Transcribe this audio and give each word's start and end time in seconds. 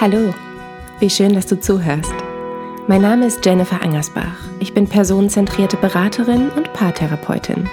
Hallo, 0.00 0.32
wie 0.98 1.10
schön, 1.10 1.34
dass 1.34 1.44
du 1.44 1.60
zuhörst. 1.60 2.14
Mein 2.86 3.02
Name 3.02 3.26
ist 3.26 3.44
Jennifer 3.44 3.82
Angersbach. 3.82 4.48
Ich 4.58 4.72
bin 4.72 4.88
personenzentrierte 4.88 5.76
Beraterin 5.76 6.48
und 6.56 6.72
Paartherapeutin. 6.72 7.68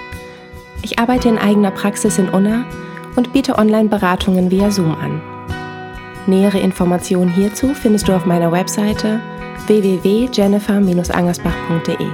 Ich 0.82 0.98
arbeite 0.98 1.30
in 1.30 1.38
eigener 1.38 1.70
Praxis 1.70 2.18
in 2.18 2.28
Unna 2.28 2.66
und 3.16 3.32
biete 3.32 3.56
Online-Beratungen 3.56 4.50
via 4.50 4.70
Zoom 4.70 4.94
an. 4.94 5.22
Nähere 6.26 6.58
Informationen 6.58 7.32
hierzu 7.32 7.72
findest 7.72 8.08
du 8.08 8.12
auf 8.12 8.26
meiner 8.26 8.52
Webseite 8.52 9.20
www.jennifer-angersbach.de. 9.66 12.06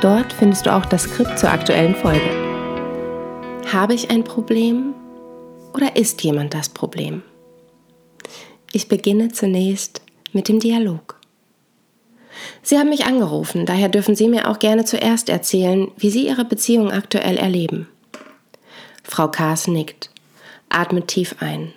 Dort 0.00 0.32
findest 0.32 0.66
du 0.66 0.74
auch 0.74 0.86
das 0.86 1.04
Skript 1.04 1.38
zur 1.38 1.52
aktuellen 1.52 1.94
Folge. 1.94 2.28
Habe 3.72 3.94
ich 3.94 4.10
ein 4.10 4.24
Problem 4.24 4.94
oder 5.72 5.94
ist 5.94 6.24
jemand 6.24 6.52
das 6.52 6.68
Problem? 6.68 7.22
Ich 8.76 8.88
beginne 8.88 9.28
zunächst 9.32 10.02
mit 10.34 10.48
dem 10.48 10.60
Dialog. 10.60 11.18
Sie 12.62 12.76
haben 12.76 12.90
mich 12.90 13.06
angerufen, 13.06 13.64
daher 13.64 13.88
dürfen 13.88 14.14
Sie 14.14 14.28
mir 14.28 14.50
auch 14.50 14.58
gerne 14.58 14.84
zuerst 14.84 15.30
erzählen, 15.30 15.90
wie 15.96 16.10
Sie 16.10 16.26
Ihre 16.26 16.44
Beziehung 16.44 16.90
aktuell 16.90 17.38
erleben. 17.38 17.88
Frau 19.02 19.28
Kaas 19.28 19.66
nickt, 19.66 20.10
atmet 20.68 21.08
tief 21.08 21.36
ein. 21.40 21.72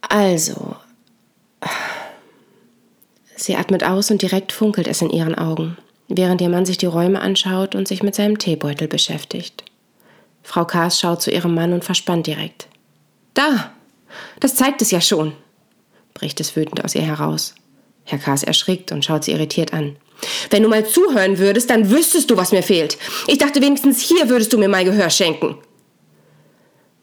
Also, 0.00 0.74
sie 3.36 3.54
atmet 3.54 3.84
aus 3.84 4.10
und 4.10 4.20
direkt 4.20 4.50
funkelt 4.50 4.88
es 4.88 5.00
in 5.00 5.10
ihren 5.10 5.36
Augen, 5.36 5.76
während 6.08 6.40
ihr 6.40 6.48
Mann 6.48 6.66
sich 6.66 6.78
die 6.78 6.86
Räume 6.86 7.20
anschaut 7.20 7.76
und 7.76 7.86
sich 7.86 8.02
mit 8.02 8.16
seinem 8.16 8.38
Teebeutel 8.38 8.88
beschäftigt. 8.88 9.62
Frau 10.42 10.64
Kaas 10.64 10.98
schaut 10.98 11.22
zu 11.22 11.30
ihrem 11.30 11.54
Mann 11.54 11.72
und 11.72 11.84
verspannt 11.84 12.26
direkt. 12.26 12.66
Da, 13.34 13.70
das 14.40 14.54
zeigt 14.54 14.82
es 14.82 14.90
ja 14.90 15.00
schon, 15.00 15.32
bricht 16.12 16.40
es 16.40 16.56
wütend 16.56 16.84
aus 16.84 16.94
ihr 16.94 17.02
heraus. 17.02 17.54
Herr 18.04 18.18
Kaas 18.18 18.42
erschrickt 18.42 18.92
und 18.92 19.04
schaut 19.04 19.24
sie 19.24 19.32
irritiert 19.32 19.72
an. 19.72 19.96
Wenn 20.50 20.62
du 20.62 20.68
mal 20.68 20.86
zuhören 20.86 21.38
würdest, 21.38 21.70
dann 21.70 21.90
wüsstest 21.90 22.30
du, 22.30 22.36
was 22.36 22.52
mir 22.52 22.62
fehlt. 22.62 22.98
Ich 23.26 23.38
dachte 23.38 23.60
wenigstens 23.60 24.00
hier 24.00 24.28
würdest 24.28 24.52
du 24.52 24.58
mir 24.58 24.68
mal 24.68 24.84
Gehör 24.84 25.10
schenken. 25.10 25.56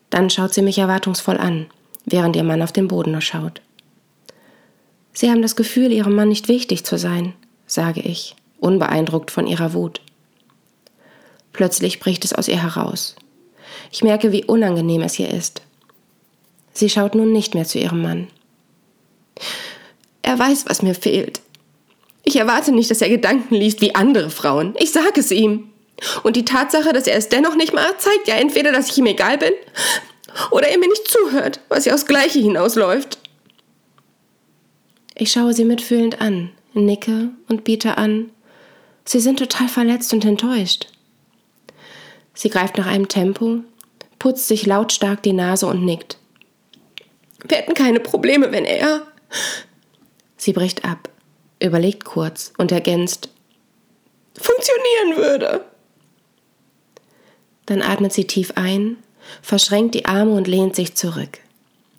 Dann 0.10 0.30
schaut 0.30 0.54
sie 0.54 0.62
mich 0.62 0.78
erwartungsvoll 0.78 1.38
an, 1.38 1.68
während 2.06 2.36
ihr 2.36 2.44
Mann 2.44 2.62
auf 2.62 2.72
den 2.72 2.88
Boden 2.88 3.12
nur 3.12 3.22
schaut. 3.22 3.62
Sie 5.14 5.30
haben 5.30 5.42
das 5.42 5.56
Gefühl, 5.56 5.92
ihrem 5.92 6.16
Mann 6.16 6.30
nicht 6.30 6.48
wichtig 6.48 6.86
zu 6.86 6.98
sein, 6.98 7.34
sage 7.68 8.02
ich, 8.02 8.36
unbeeindruckt 8.60 9.32
von 9.32 9.48
ihrer 9.48 9.74
Wut. 9.74 10.02
Plötzlich 11.54 12.00
bricht 12.00 12.24
es 12.24 12.34
aus 12.34 12.48
ihr 12.48 12.62
heraus. 12.62 13.16
Ich 13.92 14.04
merke, 14.04 14.32
wie 14.32 14.46
unangenehm 14.46 15.02
es 15.02 15.20
ihr 15.20 15.30
ist. 15.30 15.62
Sie 16.74 16.90
schaut 16.90 17.16
nun 17.16 17.32
nicht 17.32 17.54
mehr 17.54 17.66
zu 17.66 17.80
ihrem 17.80 18.02
Mann. 18.02 18.28
Er 20.22 20.38
weiß, 20.38 20.66
was 20.68 20.82
mir 20.82 20.96
fehlt. 20.96 21.42
Ich 22.24 22.36
erwarte 22.36 22.72
nicht, 22.72 22.92
dass 22.92 23.02
er 23.02 23.10
Gedanken 23.10 23.56
liest 23.56 23.82
wie 23.82 23.96
andere 23.96 24.30
Frauen. 24.30 24.76
Ich 24.80 24.92
sage 24.92 25.20
es 25.20 25.32
ihm. 25.32 25.70
Und 26.24 26.36
die 26.36 26.46
Tatsache, 26.46 26.94
dass 26.94 27.08
er 27.08 27.18
es 27.18 27.30
dennoch 27.30 27.56
nicht 27.56 27.74
macht, 27.74 28.02
zeigt 28.02 28.28
ja 28.28 28.36
entweder, 28.36 28.72
dass 28.72 28.90
ich 28.90 28.98
ihm 28.98 29.06
egal 29.06 29.38
bin 29.38 29.54
oder 30.50 30.68
er 30.68 30.78
mir 30.78 30.88
nicht 30.88 31.08
zuhört, 31.08 31.60
was 31.70 31.86
ja 31.86 31.94
aufs 31.94 32.06
Gleiche 32.06 32.40
hinausläuft. 32.40 33.18
Ich 35.16 35.32
schaue 35.32 35.54
sie 35.54 35.66
mitfühlend 35.66 36.22
an, 36.22 36.52
nicke 36.74 37.30
und 37.48 37.64
biete 37.64 37.98
an. 37.98 38.32
Sie 39.06 39.20
sind 39.20 39.40
total 39.40 39.68
verletzt 39.68 40.14
und 40.14 40.26
enttäuscht. 40.26 40.88
Sie 42.34 42.50
greift 42.50 42.78
nach 42.78 42.88
einem 42.88 43.08
Tempo, 43.08 43.60
putzt 44.20 44.48
sich 44.48 44.66
lautstark 44.66 45.22
die 45.22 45.34
Nase 45.34 45.68
und 45.68 45.84
nickt. 45.86 46.18
Wir 47.48 47.58
hätten 47.58 47.74
keine 47.74 48.00
Probleme, 48.00 48.52
wenn 48.52 48.66
er. 48.66 49.08
Sie 50.38 50.54
bricht 50.54 50.86
ab, 50.86 51.10
überlegt 51.62 52.06
kurz 52.06 52.54
und 52.58 52.72
ergänzt, 52.72 53.30
funktionieren 54.40 55.18
würde. 55.18 55.66
Dann 57.66 57.82
atmet 57.82 58.14
sie 58.14 58.26
tief 58.26 58.54
ein, 58.56 58.98
verschränkt 59.42 59.96
die 59.96 60.06
Arme 60.06 60.32
und 60.32 60.48
lehnt 60.48 60.76
sich 60.76 60.96
zurück. 60.96 61.40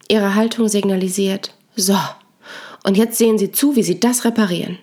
Ihre 0.08 0.34
Haltung 0.34 0.68
signalisiert, 0.68 1.54
so, 1.76 1.96
und 2.84 2.96
jetzt 2.96 3.16
sehen 3.16 3.38
Sie 3.38 3.52
zu, 3.52 3.76
wie 3.76 3.82
Sie 3.82 4.00
das 4.00 4.24
reparieren. 4.24 4.78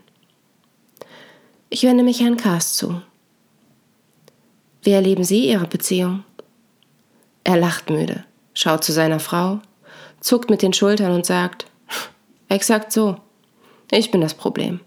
Ich 1.70 1.84
wende 1.84 2.04
mich 2.04 2.22
Herrn 2.22 2.38
Kast 2.38 2.78
zu. 2.78 3.02
Wie 4.82 4.92
erleben 4.92 5.24
Sie 5.24 5.50
Ihre 5.50 5.68
Beziehung? 5.68 6.24
Er 7.44 7.58
lacht 7.58 7.90
müde, 7.90 8.24
schaut 8.54 8.84
zu 8.84 8.92
seiner 8.92 9.20
Frau, 9.20 9.60
zuckt 10.20 10.50
mit 10.50 10.62
den 10.62 10.74
Schultern 10.74 11.12
und 11.12 11.26
sagt, 11.26 11.66
exakt 12.48 12.92
so. 12.92 13.18
Ich 13.92 14.12
bin 14.12 14.22
das 14.22 14.34
Problem. 14.34 14.80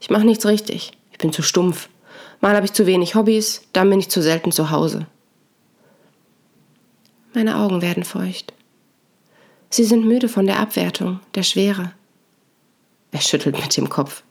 Ich 0.00 0.10
mache 0.10 0.24
nichts 0.24 0.46
richtig. 0.46 0.92
Ich 1.12 1.18
bin 1.18 1.32
zu 1.32 1.42
stumpf. 1.42 1.88
Mal 2.40 2.56
habe 2.56 2.66
ich 2.66 2.72
zu 2.72 2.86
wenig 2.86 3.14
Hobbys, 3.14 3.62
dann 3.72 3.90
bin 3.90 4.00
ich 4.00 4.08
zu 4.08 4.22
selten 4.22 4.50
zu 4.50 4.70
Hause. 4.70 5.06
Meine 7.34 7.56
Augen 7.56 7.82
werden 7.82 8.04
feucht. 8.04 8.52
Sie 9.68 9.84
sind 9.84 10.04
müde 10.04 10.28
von 10.28 10.46
der 10.46 10.58
Abwertung, 10.58 11.20
der 11.34 11.44
Schwere. 11.44 11.92
Er 13.12 13.20
schüttelt 13.20 13.60
mit 13.60 13.76
dem 13.76 13.88
Kopf. 13.88 14.24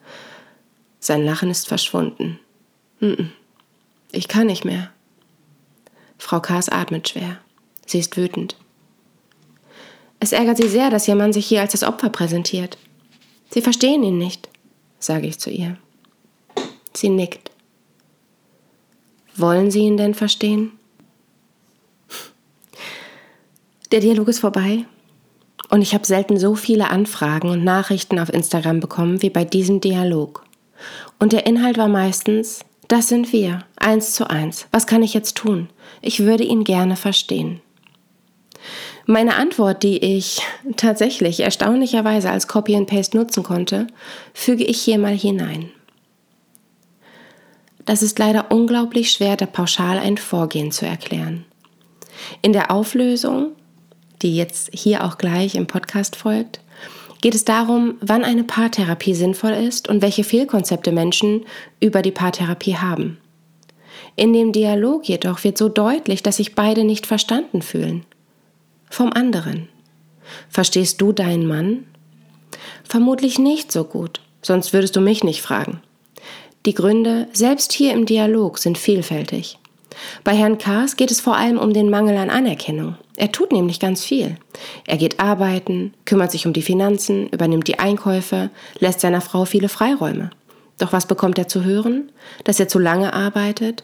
Sein 1.00 1.24
Lachen 1.24 1.50
ist 1.50 1.68
verschwunden. 1.68 2.40
Ich 4.12 4.28
kann 4.28 4.48
nicht 4.48 4.66
mehr. 4.66 4.92
Frau 6.18 6.42
Kaas 6.42 6.68
atmet 6.68 7.08
schwer. 7.08 7.38
Sie 7.86 8.00
ist 8.00 8.18
wütend. 8.18 8.58
Es 10.20 10.32
ärgert 10.32 10.58
sie 10.58 10.68
sehr, 10.68 10.90
dass 10.90 11.08
ihr 11.08 11.16
Mann 11.16 11.34
sich 11.34 11.48
hier 11.48 11.62
als 11.62 11.72
das 11.72 11.84
Opfer 11.84 12.10
präsentiert. 12.10 12.78
Sie 13.50 13.62
verstehen 13.62 14.04
ihn 14.04 14.18
nicht, 14.18 14.50
sage 15.00 15.28
ich 15.28 15.40
zu 15.40 15.50
ihr. 15.50 15.78
Sie 16.94 17.10
nickt. 17.10 17.52
Wollen 19.36 19.72
Sie 19.72 19.80
ihn 19.80 19.96
denn 19.96 20.14
verstehen? 20.14 20.74
Der 23.92 24.02
Dialog 24.02 24.28
ist 24.28 24.40
vorbei 24.40 24.86
und 25.70 25.82
ich 25.82 25.94
habe 25.94 26.06
selten 26.06 26.38
so 26.38 26.56
viele 26.56 26.90
Anfragen 26.90 27.50
und 27.50 27.64
Nachrichten 27.64 28.20
auf 28.20 28.32
Instagram 28.32 28.82
bekommen 28.82 29.22
wie 29.22 29.30
bei 29.30 29.46
diesem 29.46 29.82
Dialog. 29.82 30.44
Und 31.20 31.32
der 31.32 31.46
Inhalt 31.46 31.78
war 31.78 31.88
meistens, 31.88 32.60
das 32.88 33.08
sind 33.08 33.32
wir, 33.34 33.66
eins 33.78 34.14
zu 34.14 34.30
eins. 34.30 34.68
Was 34.72 34.88
kann 34.88 35.04
ich 35.04 35.14
jetzt 35.14 35.38
tun? 35.38 35.70
Ich 36.02 36.20
würde 36.22 36.44
ihn 36.44 36.64
gerne 36.64 36.96
verstehen. 36.96 37.62
Meine 39.12 39.38
Antwort, 39.38 39.82
die 39.82 39.98
ich 39.98 40.40
tatsächlich 40.78 41.40
erstaunlicherweise 41.40 42.30
als 42.30 42.48
Copy 42.48 42.76
and 42.76 42.88
Paste 42.88 43.18
nutzen 43.18 43.42
konnte, 43.42 43.88
füge 44.36 44.64
ich 44.64 44.80
hier 44.80 45.00
mal 45.00 45.18
hinein. 45.18 45.72
Das 47.86 48.04
ist 48.04 48.20
leider 48.20 48.52
unglaublich 48.52 49.10
schwer, 49.10 49.36
da 49.36 49.48
pauschal 49.48 49.98
ein 49.98 50.20
Vorgehen 50.20 50.72
zu 50.72 50.86
erklären. 50.86 51.44
In 52.44 52.54
der 52.54 52.70
Auflösung, 52.70 53.54
die 54.22 54.36
jetzt 54.36 54.70
hier 54.74 55.04
auch 55.04 55.18
gleich 55.18 55.56
im 55.56 55.66
Podcast 55.66 56.16
folgt, 56.16 56.60
geht 57.22 57.34
es 57.34 57.46
darum, 57.46 57.96
wann 58.02 58.24
eine 58.24 58.44
Paartherapie 58.44 59.16
sinnvoll 59.16 59.54
ist 59.54 59.88
und 59.88 60.04
welche 60.04 60.24
Fehlkonzepte 60.24 60.92
Menschen 60.92 61.48
über 61.80 62.04
die 62.04 62.12
Paartherapie 62.12 62.78
haben. 62.78 63.18
In 64.16 64.34
dem 64.34 64.52
Dialog 64.52 65.10
jedoch 65.10 65.44
wird 65.44 65.58
so 65.58 65.68
deutlich, 65.68 66.22
dass 66.22 66.38
sich 66.38 66.54
beide 66.54 66.84
nicht 66.84 67.08
verstanden 67.08 67.64
fühlen 67.64 68.06
vom 68.90 69.12
anderen. 69.14 69.70
Verstehst 70.50 71.02
du 71.02 71.12
deinen 71.12 71.48
Mann? 71.48 71.86
Vermutlich 72.84 73.40
nicht 73.40 73.72
so 73.72 73.84
gut, 73.84 74.22
sonst 74.42 74.74
würdest 74.74 74.96
du 74.96 75.02
mich 75.02 75.24
nicht 75.24 75.42
fragen. 75.42 75.82
Die 76.66 76.74
Gründe, 76.74 77.28
selbst 77.32 77.72
hier 77.72 77.94
im 77.94 78.06
Dialog, 78.06 78.58
sind 78.58 78.78
vielfältig. 78.78 79.58
Bei 80.24 80.36
Herrn 80.36 80.58
Kaas 80.58 80.96
geht 80.96 81.12
es 81.12 81.22
vor 81.22 81.36
allem 81.36 81.58
um 81.58 81.74
den 81.74 81.90
Mangel 81.90 82.18
an 82.18 82.30
Anerkennung. 82.30 82.96
Er 83.16 83.32
tut 83.32 83.52
nämlich 83.52 83.80
ganz 83.80 84.04
viel. 84.04 84.38
Er 84.86 84.98
geht 84.98 85.20
arbeiten, 85.20 85.94
kümmert 86.06 86.32
sich 86.32 86.46
um 86.46 86.54
die 86.54 86.62
Finanzen, 86.62 87.28
übernimmt 87.30 87.68
die 87.68 87.80
Einkäufe, 87.80 88.50
lässt 88.80 89.02
seiner 89.02 89.22
Frau 89.22 89.46
viele 89.46 89.70
Freiräume. 89.70 90.32
Doch 90.78 90.94
was 90.94 91.06
bekommt 91.06 91.38
er 91.38 91.48
zu 91.48 91.64
hören? 91.64 92.12
Dass 92.46 92.60
er 92.60 92.68
zu 92.68 92.80
lange 92.80 93.14
arbeitet, 93.14 93.84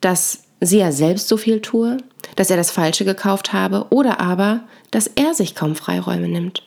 dass 0.00 0.44
sie 0.60 0.78
ja 0.78 0.92
selbst 0.92 1.28
so 1.28 1.36
viel 1.36 1.60
tue, 1.60 1.98
dass 2.36 2.50
er 2.50 2.56
das 2.56 2.70
Falsche 2.70 3.04
gekauft 3.04 3.52
habe 3.52 3.86
oder 3.90 4.20
aber, 4.20 4.60
dass 4.90 5.06
er 5.06 5.34
sich 5.34 5.54
kaum 5.54 5.74
Freiräume 5.74 6.28
nimmt. 6.28 6.62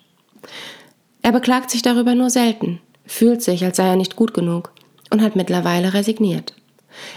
Er 1.22 1.32
beklagt 1.32 1.70
sich 1.70 1.82
darüber 1.82 2.16
nur 2.16 2.30
selten, 2.30 2.80
fühlt 3.06 3.42
sich, 3.42 3.64
als 3.64 3.78
sei 3.78 3.88
er 3.88 3.96
nicht 3.96 4.16
gut 4.16 4.34
genug 4.34 4.72
und 5.10 5.22
hat 5.22 5.36
mittlerweile 5.36 5.94
resigniert. 5.94 6.54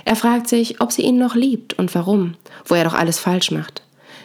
Er 0.05 0.17
fragt 0.17 0.49
sich, 0.49 0.81
ob 0.81 0.93
sie 0.93 1.03
ihn 1.03 1.19
noch 1.19 1.35
liebt 1.35 1.75
und 1.75 1.95
warum, 1.95 2.35
wo 2.65 2.75
er 2.75 2.85
doch 2.85 2.95
alles 2.95 3.19
falsch 3.19 3.51
macht. 3.51 3.83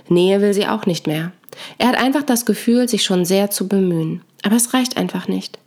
Nähe 0.08 0.42
will 0.42 0.54
sie 0.54 0.68
auch 0.68 0.86
nicht 0.86 1.08
mehr. 1.08 1.32
Er 1.78 1.88
hat 1.88 1.96
einfach 1.98 2.24
das 2.24 2.46
Gefühl, 2.46 2.88
sich 2.88 3.04
schon 3.04 3.26
sehr 3.26 3.50
zu 3.50 3.68
bemühen, 3.68 4.22
aber 4.44 4.56
es 4.56 4.74
reicht 4.74 4.98
einfach 4.98 5.28
nicht. 5.28 5.60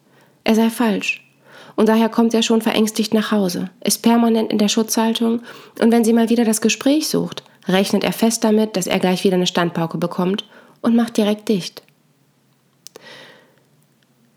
Er 0.45 0.55
sei 0.55 0.71
falsch 0.71 1.25
und 1.77 1.89
daher 1.89 2.09
kommt 2.09 2.35
er 2.35 2.43
schon 2.43 2.63
verängstigt 2.63 3.15
nach 3.15 3.33
Hause, 3.33 3.71
ist 3.83 4.03
permanent 4.03 4.53
in 4.53 4.59
der 4.59 4.69
Schutzhaltung 4.69 5.43
und 5.81 5.93
wenn 5.93 6.05
sie 6.05 6.13
mal 6.13 6.29
wieder 6.31 6.45
das 6.45 6.61
Gespräch 6.61 7.09
sucht, 7.09 7.43
rechnet 7.67 8.05
er 8.05 8.13
fest 8.13 8.45
damit, 8.45 8.77
dass 8.77 8.87
er 8.87 8.99
gleich 8.99 9.25
wieder 9.25 9.37
eine 9.37 9.47
Standpauke 9.47 9.99
bekommt 9.99 10.45
und 10.81 10.97
macht 10.97 11.17
direkt 11.17 11.49
dicht. 11.49 11.83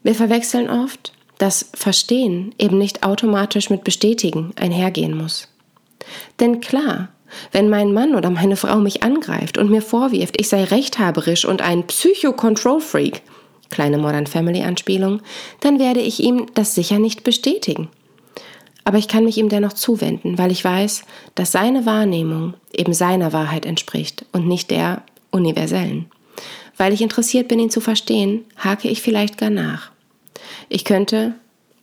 Wir 0.03 0.15
verwechseln 0.15 0.69
oft, 0.69 1.13
dass 1.38 1.69
Verstehen 1.74 2.56
eben 2.57 2.77
nicht 2.77 3.03
automatisch 3.03 3.69
mit 3.69 3.83
Bestätigen 3.83 4.53
einhergehen 4.56 5.15
muss. 5.15 5.50
Denn 6.39 6.62
klar, 6.62 7.09
wenn 7.51 7.69
mein 7.69 7.94
Mann 7.94 8.15
oder 8.15 8.29
meine 8.29 8.56
Frau 8.56 8.77
mich 8.77 9.03
angreift 9.03 9.57
und 9.57 9.69
mir 9.69 9.81
vorwirft, 9.81 10.39
ich 10.39 10.47
sei 10.47 10.63
rechthaberisch 10.63 11.45
und 11.45 11.62
ein 11.62 11.85
Psycho-Control-Freak, 11.85 13.21
kleine 13.69 13.97
Modern 13.97 14.27
Family-Anspielung, 14.27 15.21
dann 15.59 15.80
werde 15.80 16.00
ich 16.00 16.21
ihm 16.21 16.45
das 16.53 16.73
sicher 16.73 17.00
nicht 17.00 17.23
bestätigen. 17.23 17.89
Aber 18.88 18.98
ich 18.98 19.10
kann 19.10 19.25
mich 19.25 19.38
ihm 19.38 19.50
dennoch 19.50 19.74
zuwenden, 19.74 20.38
weil 20.38 20.50
ich 20.50 20.63
weiß, 20.63 21.04
dass 21.36 21.51
seine 21.51 21.86
Wahrnehmung 21.86 22.54
eben 22.72 22.94
seiner 22.94 23.34
Wahrheit 23.34 23.66
entspricht 23.66 24.25
und 24.31 24.48
nicht 24.48 24.72
der 24.72 25.04
universellen. 25.30 26.06
Weil 26.78 26.94
ich 26.94 27.01
interessiert 27.01 27.50
bin, 27.50 27.60
ihn 27.60 27.69
zu 27.69 27.81
verstehen, 27.81 28.45
hake 28.56 28.88
ich 28.88 29.01
vielleicht 29.01 29.38
gar 29.38 29.50
nach. 29.50 29.92
Ich 30.69 30.86
könnte, 30.86 31.34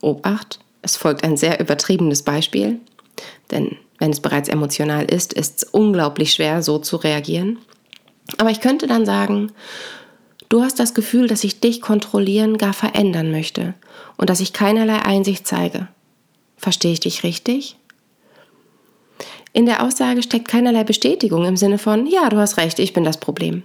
Obacht, 0.00 0.60
es 0.80 0.96
folgt 0.96 1.24
ein 1.24 1.36
sehr 1.36 1.60
übertriebenes 1.60 2.22
Beispiel, 2.22 2.80
denn 3.50 3.76
wenn 3.98 4.10
es 4.10 4.20
bereits 4.20 4.48
emotional 4.48 5.04
ist, 5.04 5.34
ist 5.34 5.62
es 5.62 5.64
unglaublich 5.64 6.32
schwer, 6.32 6.62
so 6.62 6.78
zu 6.78 6.96
reagieren. 6.96 7.58
Aber 8.38 8.48
ich 8.48 8.62
könnte 8.62 8.86
dann 8.86 9.04
sagen, 9.04 9.52
du 10.48 10.62
hast 10.62 10.80
das 10.80 10.94
Gefühl, 10.94 11.26
dass 11.26 11.44
ich 11.44 11.60
dich 11.60 11.82
kontrollieren, 11.82 12.56
gar 12.56 12.72
verändern 12.72 13.30
möchte 13.30 13.74
und 14.16 14.30
dass 14.30 14.40
ich 14.40 14.54
keinerlei 14.54 15.00
Einsicht 15.00 15.46
zeige. 15.46 15.88
Verstehe 16.56 16.92
ich 16.92 17.00
dich 17.00 17.24
richtig? 17.24 17.76
In 19.52 19.66
der 19.66 19.82
Aussage 19.84 20.22
steckt 20.22 20.48
keinerlei 20.48 20.82
Bestätigung 20.82 21.44
im 21.44 21.56
Sinne 21.56 21.78
von, 21.78 22.06
ja, 22.06 22.28
du 22.28 22.38
hast 22.38 22.56
recht, 22.56 22.78
ich 22.80 22.92
bin 22.92 23.04
das 23.04 23.18
Problem. 23.18 23.62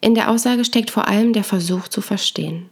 In 0.00 0.14
der 0.14 0.30
Aussage 0.30 0.64
steckt 0.64 0.90
vor 0.90 1.08
allem 1.08 1.32
der 1.32 1.44
Versuch 1.44 1.88
zu 1.88 2.00
verstehen. 2.00 2.70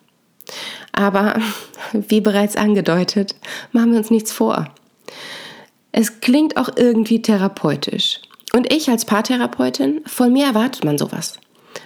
Aber, 0.93 1.41
wie 1.93 2.21
bereits 2.21 2.57
angedeutet, 2.57 3.35
machen 3.73 3.93
wir 3.93 3.99
uns 3.99 4.11
nichts 4.11 4.33
vor. 4.33 4.73
Es 5.93 6.21
klingt 6.21 6.57
auch 6.57 6.71
irgendwie 6.77 7.21
therapeutisch. 7.21 8.21
Und 8.55 8.73
ich 8.73 8.89
als 8.89 9.05
Paartherapeutin, 9.05 10.03
von 10.07 10.33
mir 10.33 10.47
erwartet 10.47 10.85
man 10.85 10.97
sowas. 10.97 11.39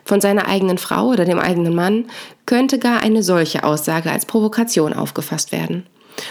Von 0.04 0.20
seiner 0.20 0.46
eigenen 0.46 0.78
Frau 0.78 1.08
oder 1.08 1.24
dem 1.24 1.38
eigenen 1.38 1.74
Mann 1.74 2.06
könnte 2.46 2.78
gar 2.78 3.00
eine 3.00 3.22
solche 3.22 3.64
Aussage 3.64 4.10
als 4.10 4.26
Provokation 4.26 4.92
aufgefasst 4.92 5.50
werden. 5.50 5.86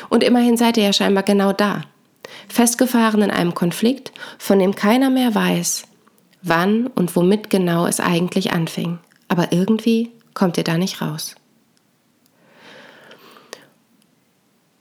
Und 0.09 0.23
immerhin 0.23 0.57
seid 0.57 0.77
ihr 0.77 0.83
ja 0.83 0.93
scheinbar 0.93 1.23
genau 1.23 1.53
da. 1.53 1.81
Festgefahren 2.49 3.21
in 3.21 3.31
einem 3.31 3.53
Konflikt, 3.53 4.11
von 4.37 4.59
dem 4.59 4.75
keiner 4.75 5.09
mehr 5.09 5.33
weiß, 5.33 5.83
wann 6.41 6.87
und 6.87 7.15
womit 7.15 7.49
genau 7.49 7.85
es 7.85 7.99
eigentlich 7.99 8.51
anfing. 8.51 8.99
Aber 9.27 9.51
irgendwie 9.51 10.11
kommt 10.33 10.57
ihr 10.57 10.63
da 10.63 10.77
nicht 10.77 11.01
raus. 11.01 11.35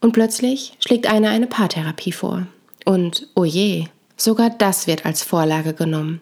Und 0.01 0.13
plötzlich 0.13 0.77
schlägt 0.79 1.11
einer 1.11 1.31
eine 1.31 1.47
Paartherapie 1.47 2.13
vor. 2.13 2.47
Und 2.85 3.29
oh 3.35 3.45
je, 3.45 3.87
sogar 4.17 4.51
das 4.51 4.87
wird 4.87 5.05
als 5.05 5.23
Vorlage 5.23 5.73
genommen. 5.73 6.21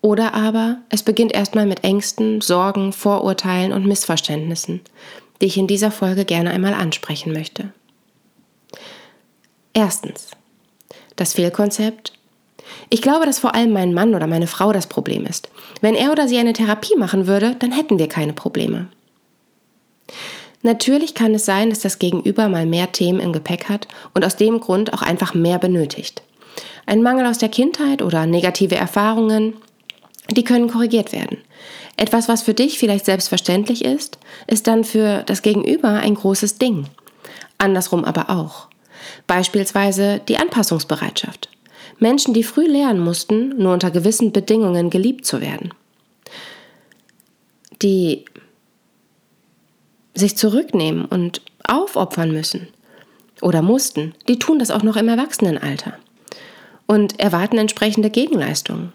Oder 0.00 0.34
aber 0.34 0.78
es 0.90 1.02
beginnt 1.02 1.32
erstmal 1.32 1.66
mit 1.66 1.82
Ängsten, 1.82 2.40
Sorgen, 2.40 2.92
Vorurteilen 2.92 3.72
und 3.72 3.86
Missverständnissen, 3.86 4.80
die 5.40 5.46
ich 5.46 5.56
in 5.56 5.66
dieser 5.66 5.90
Folge 5.90 6.24
gerne 6.24 6.50
einmal 6.50 6.74
ansprechen 6.74 7.32
möchte. 7.32 7.72
Erstens. 9.76 10.30
Das 11.16 11.34
Fehlkonzept. 11.34 12.14
Ich 12.88 13.02
glaube, 13.02 13.26
dass 13.26 13.40
vor 13.40 13.54
allem 13.54 13.74
mein 13.74 13.92
Mann 13.92 14.14
oder 14.14 14.26
meine 14.26 14.46
Frau 14.46 14.72
das 14.72 14.86
Problem 14.86 15.26
ist. 15.26 15.50
Wenn 15.82 15.94
er 15.94 16.12
oder 16.12 16.28
sie 16.28 16.38
eine 16.38 16.54
Therapie 16.54 16.96
machen 16.96 17.26
würde, 17.26 17.56
dann 17.58 17.72
hätten 17.72 17.98
wir 17.98 18.08
keine 18.08 18.32
Probleme. 18.32 18.88
Natürlich 20.62 21.12
kann 21.12 21.34
es 21.34 21.44
sein, 21.44 21.68
dass 21.68 21.80
das 21.80 21.98
Gegenüber 21.98 22.48
mal 22.48 22.64
mehr 22.64 22.90
Themen 22.90 23.20
im 23.20 23.34
Gepäck 23.34 23.68
hat 23.68 23.86
und 24.14 24.24
aus 24.24 24.36
dem 24.36 24.60
Grund 24.60 24.94
auch 24.94 25.02
einfach 25.02 25.34
mehr 25.34 25.58
benötigt. 25.58 26.22
Ein 26.86 27.02
Mangel 27.02 27.26
aus 27.26 27.36
der 27.36 27.50
Kindheit 27.50 28.00
oder 28.00 28.24
negative 28.24 28.76
Erfahrungen, 28.76 29.58
die 30.30 30.44
können 30.44 30.70
korrigiert 30.70 31.12
werden. 31.12 31.36
Etwas, 31.98 32.28
was 32.28 32.42
für 32.42 32.54
dich 32.54 32.78
vielleicht 32.78 33.04
selbstverständlich 33.04 33.84
ist, 33.84 34.18
ist 34.46 34.68
dann 34.68 34.84
für 34.84 35.22
das 35.26 35.42
Gegenüber 35.42 35.90
ein 35.90 36.14
großes 36.14 36.56
Ding. 36.56 36.86
Andersrum 37.58 38.06
aber 38.06 38.30
auch. 38.30 38.68
Beispielsweise 39.26 40.20
die 40.28 40.38
Anpassungsbereitschaft. 40.38 41.48
Menschen, 41.98 42.34
die 42.34 42.42
früh 42.42 42.66
lernen 42.66 43.00
mussten, 43.00 43.56
nur 43.56 43.72
unter 43.72 43.90
gewissen 43.90 44.32
Bedingungen 44.32 44.90
geliebt 44.90 45.24
zu 45.24 45.40
werden. 45.40 45.72
Die 47.82 48.24
sich 50.14 50.36
zurücknehmen 50.36 51.04
und 51.04 51.42
aufopfern 51.66 52.32
müssen 52.32 52.68
oder 53.42 53.62
mussten, 53.62 54.14
die 54.28 54.38
tun 54.38 54.58
das 54.58 54.70
auch 54.70 54.82
noch 54.82 54.96
im 54.96 55.08
Erwachsenenalter 55.08 55.94
und 56.86 57.20
erwarten 57.20 57.58
entsprechende 57.58 58.10
Gegenleistungen. 58.10 58.92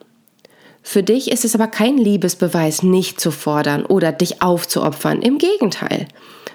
Für 0.83 1.03
dich 1.03 1.29
ist 1.31 1.45
es 1.45 1.53
aber 1.53 1.67
kein 1.67 1.97
Liebesbeweis, 1.97 2.81
nicht 2.81 3.19
zu 3.19 3.31
fordern 3.31 3.85
oder 3.85 4.11
dich 4.11 4.41
aufzuopfern. 4.41 5.21
Im 5.21 5.37
Gegenteil. 5.37 6.07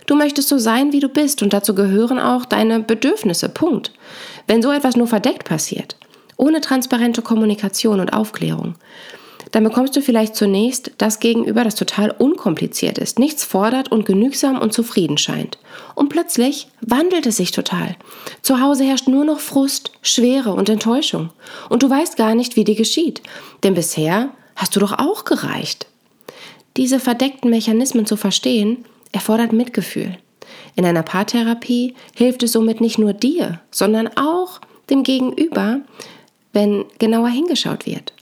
Du 0.06 0.14
möchtest 0.14 0.48
so 0.48 0.58
sein, 0.58 0.92
wie 0.92 1.00
du 1.00 1.08
bist 1.08 1.42
und 1.42 1.52
dazu 1.52 1.74
gehören 1.74 2.18
auch 2.18 2.44
deine 2.44 2.80
Bedürfnisse. 2.80 3.48
Punkt. 3.48 3.92
Wenn 4.46 4.62
so 4.62 4.70
etwas 4.70 4.96
nur 4.96 5.08
verdeckt 5.08 5.44
passiert, 5.44 5.96
ohne 6.36 6.60
transparente 6.60 7.22
Kommunikation 7.22 7.98
und 7.98 8.12
Aufklärung, 8.12 8.76
dann 9.52 9.64
bekommst 9.64 9.96
du 9.96 10.02
vielleicht 10.02 10.36
zunächst 10.36 10.92
das 10.98 11.20
Gegenüber, 11.20 11.64
das 11.64 11.76
total 11.76 12.10
unkompliziert 12.10 12.98
ist, 12.98 13.18
nichts 13.18 13.44
fordert 13.44 13.90
und 13.90 14.04
genügsam 14.04 14.60
und 14.60 14.72
zufrieden 14.72 15.18
scheint. 15.18 15.58
Und 15.94 16.08
plötzlich 16.08 16.68
wandelt 16.80 17.26
es 17.26 17.36
sich 17.36 17.52
total. 17.52 17.96
Zu 18.42 18.60
Hause 18.60 18.84
herrscht 18.84 19.08
nur 19.08 19.24
noch 19.24 19.40
Frust, 19.40 19.92
Schwere 20.02 20.52
und 20.52 20.68
Enttäuschung. 20.68 21.30
Und 21.68 21.82
du 21.82 21.90
weißt 21.90 22.16
gar 22.16 22.34
nicht, 22.34 22.56
wie 22.56 22.64
dir 22.64 22.74
geschieht. 22.74 23.22
Denn 23.62 23.74
bisher 23.74 24.30
hast 24.56 24.74
du 24.74 24.80
doch 24.80 24.98
auch 24.98 25.24
gereicht. 25.24 25.86
Diese 26.76 27.00
verdeckten 27.00 27.50
Mechanismen 27.50 28.04
zu 28.04 28.16
verstehen, 28.16 28.84
erfordert 29.16 29.52
Mitgefühl. 29.52 30.18
In 30.76 30.84
einer 30.84 31.02
Paartherapie 31.02 31.94
hilft 32.14 32.42
es 32.42 32.52
somit 32.52 32.82
nicht 32.82 32.98
nur 32.98 33.14
dir, 33.14 33.60
sondern 33.70 34.08
auch 34.16 34.60
dem 34.90 35.02
Gegenüber, 35.02 35.80
wenn 36.52 36.84
genauer 36.98 37.30
hingeschaut 37.30 37.86
wird. 37.86 38.12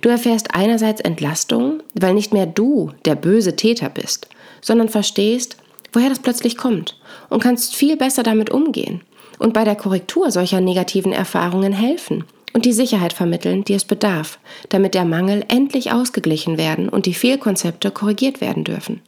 Du 0.00 0.08
erfährst 0.08 0.54
einerseits 0.54 1.00
Entlastung, 1.00 1.82
weil 1.94 2.14
nicht 2.14 2.32
mehr 2.32 2.46
du 2.46 2.92
der 3.04 3.16
böse 3.16 3.56
Täter 3.56 3.90
bist, 3.90 4.28
sondern 4.60 4.88
verstehst, 4.88 5.56
woher 5.92 6.08
das 6.08 6.20
plötzlich 6.20 6.56
kommt 6.56 6.96
und 7.30 7.42
kannst 7.42 7.74
viel 7.74 7.96
besser 7.96 8.22
damit 8.22 8.50
umgehen 8.50 9.02
und 9.40 9.52
bei 9.52 9.64
der 9.64 9.74
Korrektur 9.74 10.30
solcher 10.30 10.60
negativen 10.60 11.12
Erfahrungen 11.12 11.72
helfen 11.72 12.24
und 12.52 12.64
die 12.64 12.72
Sicherheit 12.72 13.12
vermitteln, 13.12 13.64
die 13.64 13.74
es 13.74 13.84
bedarf, 13.84 14.38
damit 14.68 14.94
der 14.94 15.04
Mangel 15.04 15.44
endlich 15.48 15.90
ausgeglichen 15.90 16.58
werden 16.58 16.88
und 16.88 17.06
die 17.06 17.14
Fehlkonzepte 17.14 17.90
korrigiert 17.90 18.40
werden 18.40 18.62
dürfen. 18.62 19.02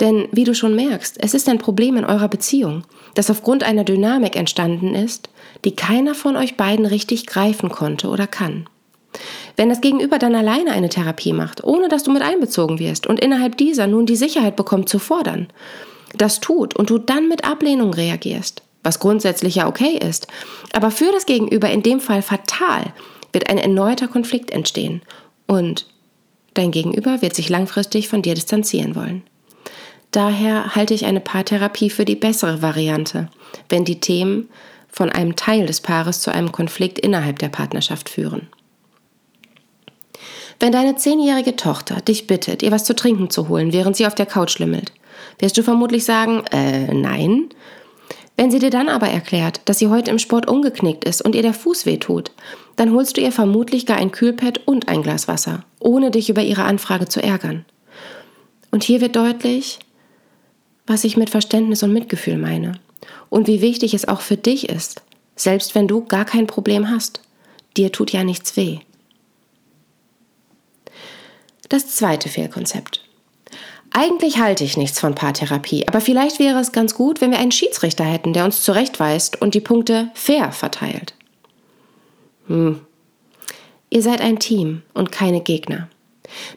Denn 0.00 0.28
wie 0.32 0.44
du 0.44 0.54
schon 0.54 0.74
merkst, 0.74 1.16
es 1.20 1.34
ist 1.34 1.48
ein 1.48 1.58
Problem 1.58 1.96
in 1.96 2.06
eurer 2.06 2.28
Beziehung, 2.28 2.84
das 3.14 3.30
aufgrund 3.30 3.62
einer 3.62 3.84
Dynamik 3.84 4.34
entstanden 4.34 4.94
ist, 4.94 5.28
die 5.64 5.76
keiner 5.76 6.14
von 6.14 6.36
euch 6.36 6.56
beiden 6.56 6.86
richtig 6.86 7.26
greifen 7.26 7.68
konnte 7.68 8.08
oder 8.08 8.26
kann. 8.26 8.66
Wenn 9.56 9.68
das 9.68 9.80
Gegenüber 9.80 10.18
dann 10.18 10.34
alleine 10.34 10.72
eine 10.72 10.88
Therapie 10.88 11.32
macht, 11.32 11.64
ohne 11.64 11.88
dass 11.88 12.04
du 12.04 12.12
mit 12.12 12.22
einbezogen 12.22 12.78
wirst 12.78 13.06
und 13.06 13.20
innerhalb 13.20 13.58
dieser 13.58 13.86
nun 13.86 14.06
die 14.06 14.16
Sicherheit 14.16 14.56
bekommt 14.56 14.88
zu 14.88 14.98
fordern, 14.98 15.48
das 16.16 16.40
tut 16.40 16.74
und 16.74 16.88
du 16.90 16.98
dann 16.98 17.28
mit 17.28 17.44
Ablehnung 17.44 17.92
reagierst, 17.92 18.62
was 18.82 19.00
grundsätzlich 19.00 19.56
ja 19.56 19.68
okay 19.68 19.98
ist, 19.98 20.28
aber 20.72 20.90
für 20.90 21.12
das 21.12 21.26
Gegenüber 21.26 21.68
in 21.68 21.82
dem 21.82 22.00
Fall 22.00 22.22
fatal, 22.22 22.94
wird 23.32 23.50
ein 23.50 23.58
erneuter 23.58 24.08
Konflikt 24.08 24.50
entstehen 24.50 25.02
und 25.46 25.86
dein 26.54 26.70
Gegenüber 26.70 27.22
wird 27.22 27.34
sich 27.34 27.48
langfristig 27.48 28.08
von 28.08 28.22
dir 28.22 28.34
distanzieren 28.34 28.96
wollen. 28.96 29.22
Daher 30.10 30.74
halte 30.74 30.94
ich 30.94 31.06
eine 31.06 31.20
Paartherapie 31.20 31.90
für 31.90 32.04
die 32.04 32.16
bessere 32.16 32.62
Variante, 32.62 33.28
wenn 33.68 33.84
die 33.84 34.00
Themen 34.00 34.48
von 34.88 35.08
einem 35.08 35.36
Teil 35.36 35.66
des 35.66 35.80
Paares 35.80 36.20
zu 36.20 36.32
einem 36.32 36.50
Konflikt 36.50 36.98
innerhalb 36.98 37.38
der 37.38 37.48
Partnerschaft 37.48 38.08
führen. 38.08 38.48
Wenn 40.58 40.72
deine 40.72 40.96
zehnjährige 40.96 41.56
Tochter 41.56 42.00
dich 42.00 42.26
bittet, 42.26 42.62
ihr 42.62 42.72
was 42.72 42.84
zu 42.84 42.94
trinken 42.94 43.30
zu 43.30 43.48
holen, 43.48 43.72
während 43.72 43.96
sie 43.96 44.06
auf 44.06 44.14
der 44.14 44.26
Couch 44.26 44.58
lümmelt, 44.58 44.92
wirst 45.38 45.56
du 45.56 45.62
vermutlich 45.62 46.04
sagen, 46.04 46.44
äh, 46.50 46.92
nein. 46.92 47.48
Wenn 48.36 48.50
sie 48.50 48.58
dir 48.58 48.70
dann 48.70 48.88
aber 48.88 49.08
erklärt, 49.08 49.60
dass 49.66 49.78
sie 49.78 49.88
heute 49.88 50.10
im 50.10 50.18
Sport 50.18 50.48
umgeknickt 50.48 51.04
ist 51.04 51.22
und 51.22 51.34
ihr 51.34 51.42
der 51.42 51.54
Fuß 51.54 51.86
wehtut, 51.86 52.32
dann 52.76 52.92
holst 52.92 53.16
du 53.16 53.20
ihr 53.20 53.32
vermutlich 53.32 53.86
gar 53.86 53.98
ein 53.98 54.12
Kühlpad 54.12 54.66
und 54.66 54.88
ein 54.88 55.02
Glas 55.02 55.28
Wasser, 55.28 55.64
ohne 55.78 56.10
dich 56.10 56.28
über 56.30 56.42
ihre 56.42 56.64
Anfrage 56.64 57.06
zu 57.06 57.22
ärgern. 57.22 57.64
Und 58.70 58.84
hier 58.84 59.00
wird 59.00 59.16
deutlich, 59.16 59.78
was 60.90 61.04
ich 61.04 61.16
mit 61.16 61.30
Verständnis 61.30 61.84
und 61.84 61.92
Mitgefühl 61.92 62.36
meine 62.36 62.72
und 63.28 63.46
wie 63.46 63.62
wichtig 63.62 63.94
es 63.94 64.08
auch 64.08 64.20
für 64.20 64.36
dich 64.36 64.68
ist, 64.68 65.02
selbst 65.36 65.76
wenn 65.76 65.86
du 65.86 66.04
gar 66.04 66.24
kein 66.24 66.48
Problem 66.48 66.90
hast. 66.90 67.20
Dir 67.76 67.92
tut 67.92 68.10
ja 68.10 68.24
nichts 68.24 68.56
weh. 68.56 68.80
Das 71.68 71.86
zweite 71.94 72.28
Fehlkonzept. 72.28 73.04
Eigentlich 73.92 74.40
halte 74.40 74.64
ich 74.64 74.76
nichts 74.76 74.98
von 74.98 75.14
Paartherapie, 75.14 75.86
aber 75.86 76.00
vielleicht 76.00 76.40
wäre 76.40 76.58
es 76.58 76.72
ganz 76.72 76.94
gut, 76.94 77.20
wenn 77.20 77.30
wir 77.30 77.38
einen 77.38 77.52
Schiedsrichter 77.52 78.04
hätten, 78.04 78.32
der 78.32 78.44
uns 78.44 78.62
zurechtweist 78.62 79.40
und 79.40 79.54
die 79.54 79.60
Punkte 79.60 80.10
fair 80.14 80.50
verteilt. 80.50 81.14
Hm. 82.48 82.80
Ihr 83.90 84.02
seid 84.02 84.20
ein 84.20 84.40
Team 84.40 84.82
und 84.94 85.12
keine 85.12 85.40
Gegner. 85.40 85.88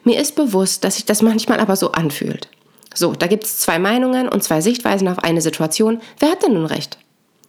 Mir 0.02 0.20
ist 0.20 0.34
bewusst, 0.34 0.82
dass 0.82 0.96
sich 0.96 1.04
das 1.04 1.22
manchmal 1.22 1.60
aber 1.60 1.76
so 1.76 1.92
anfühlt. 1.92 2.48
So, 2.94 3.12
da 3.12 3.26
gibt 3.26 3.44
es 3.44 3.58
zwei 3.58 3.78
Meinungen 3.78 4.28
und 4.28 4.42
zwei 4.42 4.60
Sichtweisen 4.60 5.08
auf 5.08 5.18
eine 5.18 5.40
Situation. 5.40 6.00
Wer 6.20 6.30
hat 6.30 6.42
denn 6.42 6.54
nun 6.54 6.66
recht? 6.66 6.98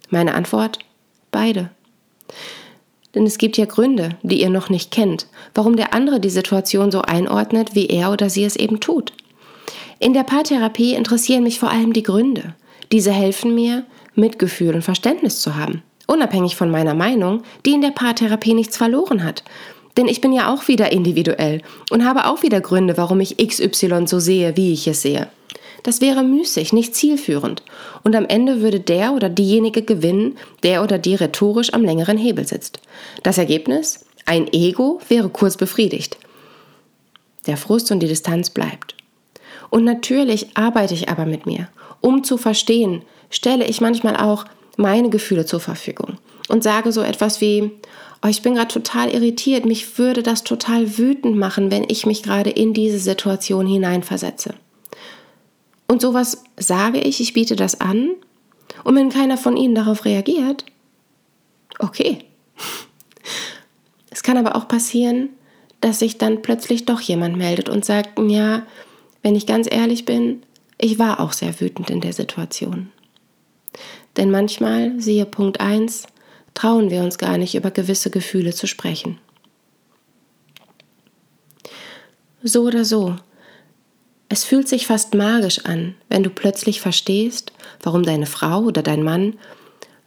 Meine 0.09 0.33
Antwort? 0.33 0.79
Beide. 1.31 1.69
Denn 3.13 3.25
es 3.25 3.37
gibt 3.37 3.57
ja 3.57 3.65
Gründe, 3.65 4.09
die 4.23 4.41
ihr 4.41 4.49
noch 4.49 4.69
nicht 4.69 4.91
kennt, 4.91 5.27
warum 5.53 5.77
der 5.77 5.93
andere 5.93 6.19
die 6.19 6.29
Situation 6.29 6.91
so 6.91 7.01
einordnet, 7.01 7.75
wie 7.75 7.87
er 7.87 8.11
oder 8.11 8.29
sie 8.29 8.43
es 8.43 8.55
eben 8.57 8.79
tut. 8.79 9.13
In 9.99 10.13
der 10.13 10.23
Paartherapie 10.23 10.93
interessieren 10.93 11.43
mich 11.43 11.59
vor 11.59 11.71
allem 11.71 11.93
die 11.93 12.03
Gründe. 12.03 12.55
Diese 12.91 13.11
helfen 13.11 13.55
mir, 13.55 13.85
Mitgefühl 14.13 14.75
und 14.75 14.81
Verständnis 14.81 15.39
zu 15.39 15.55
haben, 15.55 15.83
unabhängig 16.07 16.55
von 16.55 16.69
meiner 16.69 16.93
Meinung, 16.93 17.43
die 17.65 17.73
in 17.73 17.81
der 17.81 17.91
Paartherapie 17.91 18.53
nichts 18.53 18.77
verloren 18.77 19.23
hat. 19.23 19.43
Denn 19.97 20.07
ich 20.07 20.21
bin 20.21 20.33
ja 20.33 20.53
auch 20.53 20.67
wieder 20.67 20.91
individuell 20.91 21.61
und 21.89 22.05
habe 22.05 22.25
auch 22.25 22.43
wieder 22.43 22.61
Gründe, 22.61 22.97
warum 22.97 23.19
ich 23.21 23.37
XY 23.37 24.07
so 24.07 24.19
sehe, 24.19 24.57
wie 24.57 24.73
ich 24.73 24.87
es 24.87 25.01
sehe. 25.01 25.29
Das 25.83 26.01
wäre 26.01 26.23
müßig, 26.23 26.73
nicht 26.73 26.95
zielführend. 26.95 27.61
Und 28.03 28.15
am 28.15 28.25
Ende 28.25 28.61
würde 28.61 28.79
der 28.79 29.13
oder 29.13 29.29
diejenige 29.29 29.83
gewinnen, 29.83 30.37
der 30.63 30.83
oder 30.83 30.97
die 30.97 31.15
rhetorisch 31.15 31.73
am 31.73 31.83
längeren 31.83 32.17
Hebel 32.17 32.47
sitzt. 32.47 32.79
Das 33.21 33.37
Ergebnis? 33.37 34.03
Ein 34.25 34.51
Ego 34.51 34.99
wäre 35.07 35.29
kurz 35.29 35.57
befriedigt. 35.57 36.17
Der 37.45 37.57
Frust 37.57 37.91
und 37.91 37.99
die 37.99 38.07
Distanz 38.07 38.49
bleibt. 38.49 38.95
Und 39.69 39.83
natürlich 39.83 40.57
arbeite 40.57 40.95
ich 40.95 41.09
aber 41.09 41.27
mit 41.27 41.45
mir. 41.45 41.69
Um 42.01 42.23
zu 42.23 42.37
verstehen, 42.37 43.03
stelle 43.29 43.65
ich 43.65 43.79
manchmal 43.79 44.17
auch 44.17 44.45
meine 44.77 45.09
Gefühle 45.09 45.45
zur 45.45 45.59
Verfügung 45.59 46.17
und 46.49 46.63
sage 46.63 46.91
so 46.91 47.01
etwas 47.01 47.41
wie, 47.41 47.71
oh, 48.23 48.27
ich 48.27 48.41
bin 48.41 48.55
gerade 48.55 48.73
total 48.73 49.09
irritiert, 49.09 49.65
mich 49.65 49.97
würde 49.97 50.23
das 50.23 50.43
total 50.43 50.97
wütend 50.97 51.37
machen, 51.37 51.71
wenn 51.71 51.85
ich 51.87 52.05
mich 52.05 52.23
gerade 52.23 52.49
in 52.49 52.73
diese 52.73 52.99
Situation 52.99 53.67
hineinversetze. 53.67 54.55
Und 55.87 56.01
sowas 56.01 56.43
sage 56.57 56.99
ich, 56.99 57.21
ich 57.21 57.33
biete 57.33 57.55
das 57.55 57.79
an 57.81 58.11
und 58.83 58.95
wenn 58.95 59.09
keiner 59.09 59.37
von 59.37 59.57
Ihnen 59.57 59.75
darauf 59.75 60.05
reagiert, 60.05 60.65
okay. 61.79 62.19
Es 64.09 64.23
kann 64.23 64.37
aber 64.37 64.55
auch 64.55 64.67
passieren, 64.67 65.29
dass 65.81 65.99
sich 65.99 66.17
dann 66.17 66.41
plötzlich 66.41 66.85
doch 66.85 67.01
jemand 67.01 67.37
meldet 67.37 67.69
und 67.69 67.85
sagt, 67.85 68.17
ja, 68.19 68.65
wenn 69.21 69.35
ich 69.35 69.45
ganz 69.45 69.67
ehrlich 69.69 70.05
bin, 70.05 70.41
ich 70.79 70.99
war 70.99 71.19
auch 71.19 71.33
sehr 71.33 71.59
wütend 71.59 71.89
in 71.89 72.01
der 72.01 72.13
Situation. 72.13 72.91
Denn 74.17 74.31
manchmal, 74.31 74.99
siehe 74.99 75.25
Punkt 75.25 75.59
1, 75.59 76.07
trauen 76.55 76.89
wir 76.89 77.03
uns 77.03 77.19
gar 77.19 77.37
nicht 77.37 77.53
über 77.53 77.69
gewisse 77.69 78.09
Gefühle 78.09 78.53
zu 78.53 78.65
sprechen. 78.65 79.19
So 82.41 82.63
oder 82.63 82.85
so, 82.85 83.15
es 84.29 84.43
fühlt 84.43 84.67
sich 84.67 84.87
fast 84.87 85.13
magisch 85.13 85.65
an, 85.65 85.95
wenn 86.09 86.23
du 86.23 86.29
plötzlich 86.29 86.81
verstehst, 86.81 87.51
warum 87.81 88.03
deine 88.03 88.25
Frau 88.25 88.61
oder 88.61 88.81
dein 88.81 89.03
Mann 89.03 89.37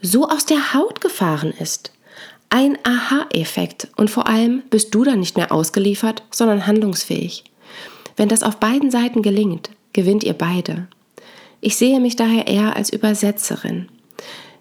so 0.00 0.28
aus 0.28 0.47
der 0.47 0.75
Haut 0.75 1.00
gefahren 1.00 1.52
ist. 1.59 1.93
Ein 2.50 2.78
Aha-Effekt 2.83 3.88
und 3.97 4.11
vor 4.11 4.26
allem 4.26 4.62
bist 4.71 4.95
du 4.95 5.05
dann 5.05 5.21
nicht 5.21 5.37
mehr 5.37 5.52
ausgeliefert, 5.52 6.23
sondern 6.31 6.67
handlungsfähig. 6.67 7.45
Wenn 8.17 8.28
das 8.28 8.43
auf 8.43 8.57
beiden 8.57 8.90
Seiten 8.90 9.23
gelingt, 9.23 9.71
gewinnt 9.93 10.25
ihr 10.25 10.33
beide. 10.33 10.88
Ich 11.61 11.76
sehe 11.76 12.00
mich 12.00 12.17
daher 12.17 12.47
eher 12.47 12.75
als 12.76 12.90
Übersetzerin. 12.90 13.88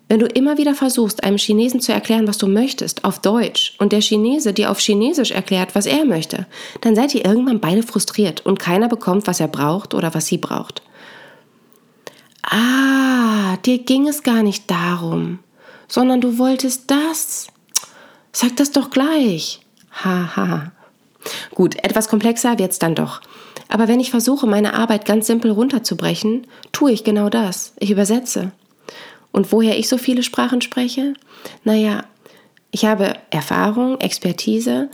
Wenn 0.09 0.19
du 0.19 0.25
immer 0.25 0.57
wieder 0.57 0.73
versuchst, 0.73 1.23
einem 1.23 1.37
Chinesen 1.37 1.81
zu 1.81 1.91
erklären, 1.91 2.27
was 2.27 2.37
du 2.37 2.47
möchtest, 2.47 3.03
auf 3.03 3.19
Deutsch, 3.19 3.75
und 3.77 3.91
der 3.91 4.01
Chinese 4.01 4.53
dir 4.53 4.71
auf 4.71 4.79
Chinesisch 4.79 5.31
erklärt, 5.31 5.75
was 5.75 5.85
er 5.85 6.05
möchte, 6.05 6.47
dann 6.81 6.95
seid 6.95 7.13
ihr 7.13 7.25
irgendwann 7.25 7.59
beide 7.59 7.83
frustriert 7.83 8.45
und 8.45 8.59
keiner 8.59 8.87
bekommt, 8.87 9.27
was 9.27 9.41
er 9.41 9.49
braucht 9.49 9.93
oder 9.93 10.13
was 10.13 10.27
sie 10.27 10.37
braucht. 10.37 10.81
Ah, 12.43 13.57
dir 13.65 13.79
ging 13.79 14.07
es 14.07 14.23
gar 14.23 14.43
nicht 14.43 14.71
darum, 14.71 15.39
sondern 15.89 16.21
du 16.21 16.37
wolltest 16.37 16.89
das. 16.89 17.47
Sag 18.31 18.55
das 18.55 18.71
doch 18.71 18.89
gleich. 18.89 19.59
Haha. 19.91 20.35
Ha. 20.35 20.71
Gut, 21.53 21.75
etwas 21.83 22.07
komplexer 22.07 22.57
wird's 22.59 22.79
dann 22.79 22.95
doch. 22.95 23.21
Aber 23.67 23.87
wenn 23.87 23.99
ich 23.99 24.11
versuche, 24.11 24.47
meine 24.47 24.73
Arbeit 24.73 25.05
ganz 25.05 25.27
simpel 25.27 25.51
runterzubrechen, 25.51 26.47
tue 26.71 26.91
ich 26.91 27.03
genau 27.03 27.29
das. 27.29 27.73
Ich 27.79 27.91
übersetze. 27.91 28.51
Und 29.37 29.51
woher 29.51 29.77
ich 29.77 29.87
so 29.87 29.99
viele 29.99 30.23
Sprachen 30.23 30.61
spreche? 30.61 31.13
Naja, 31.63 32.05
ich 32.71 32.85
habe 32.85 33.13
Erfahrung, 33.29 34.01
Expertise, 34.01 34.89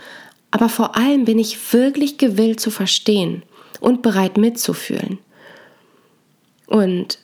aber 0.52 0.68
vor 0.68 0.98
allem 0.98 1.24
bin 1.24 1.40
ich 1.40 1.72
wirklich 1.72 2.18
gewillt 2.18 2.60
zu 2.60 2.70
verstehen 2.70 3.44
und 3.80 4.02
bereit 4.02 4.36
mitzufühlen. 4.36 5.20
Und 6.68 7.20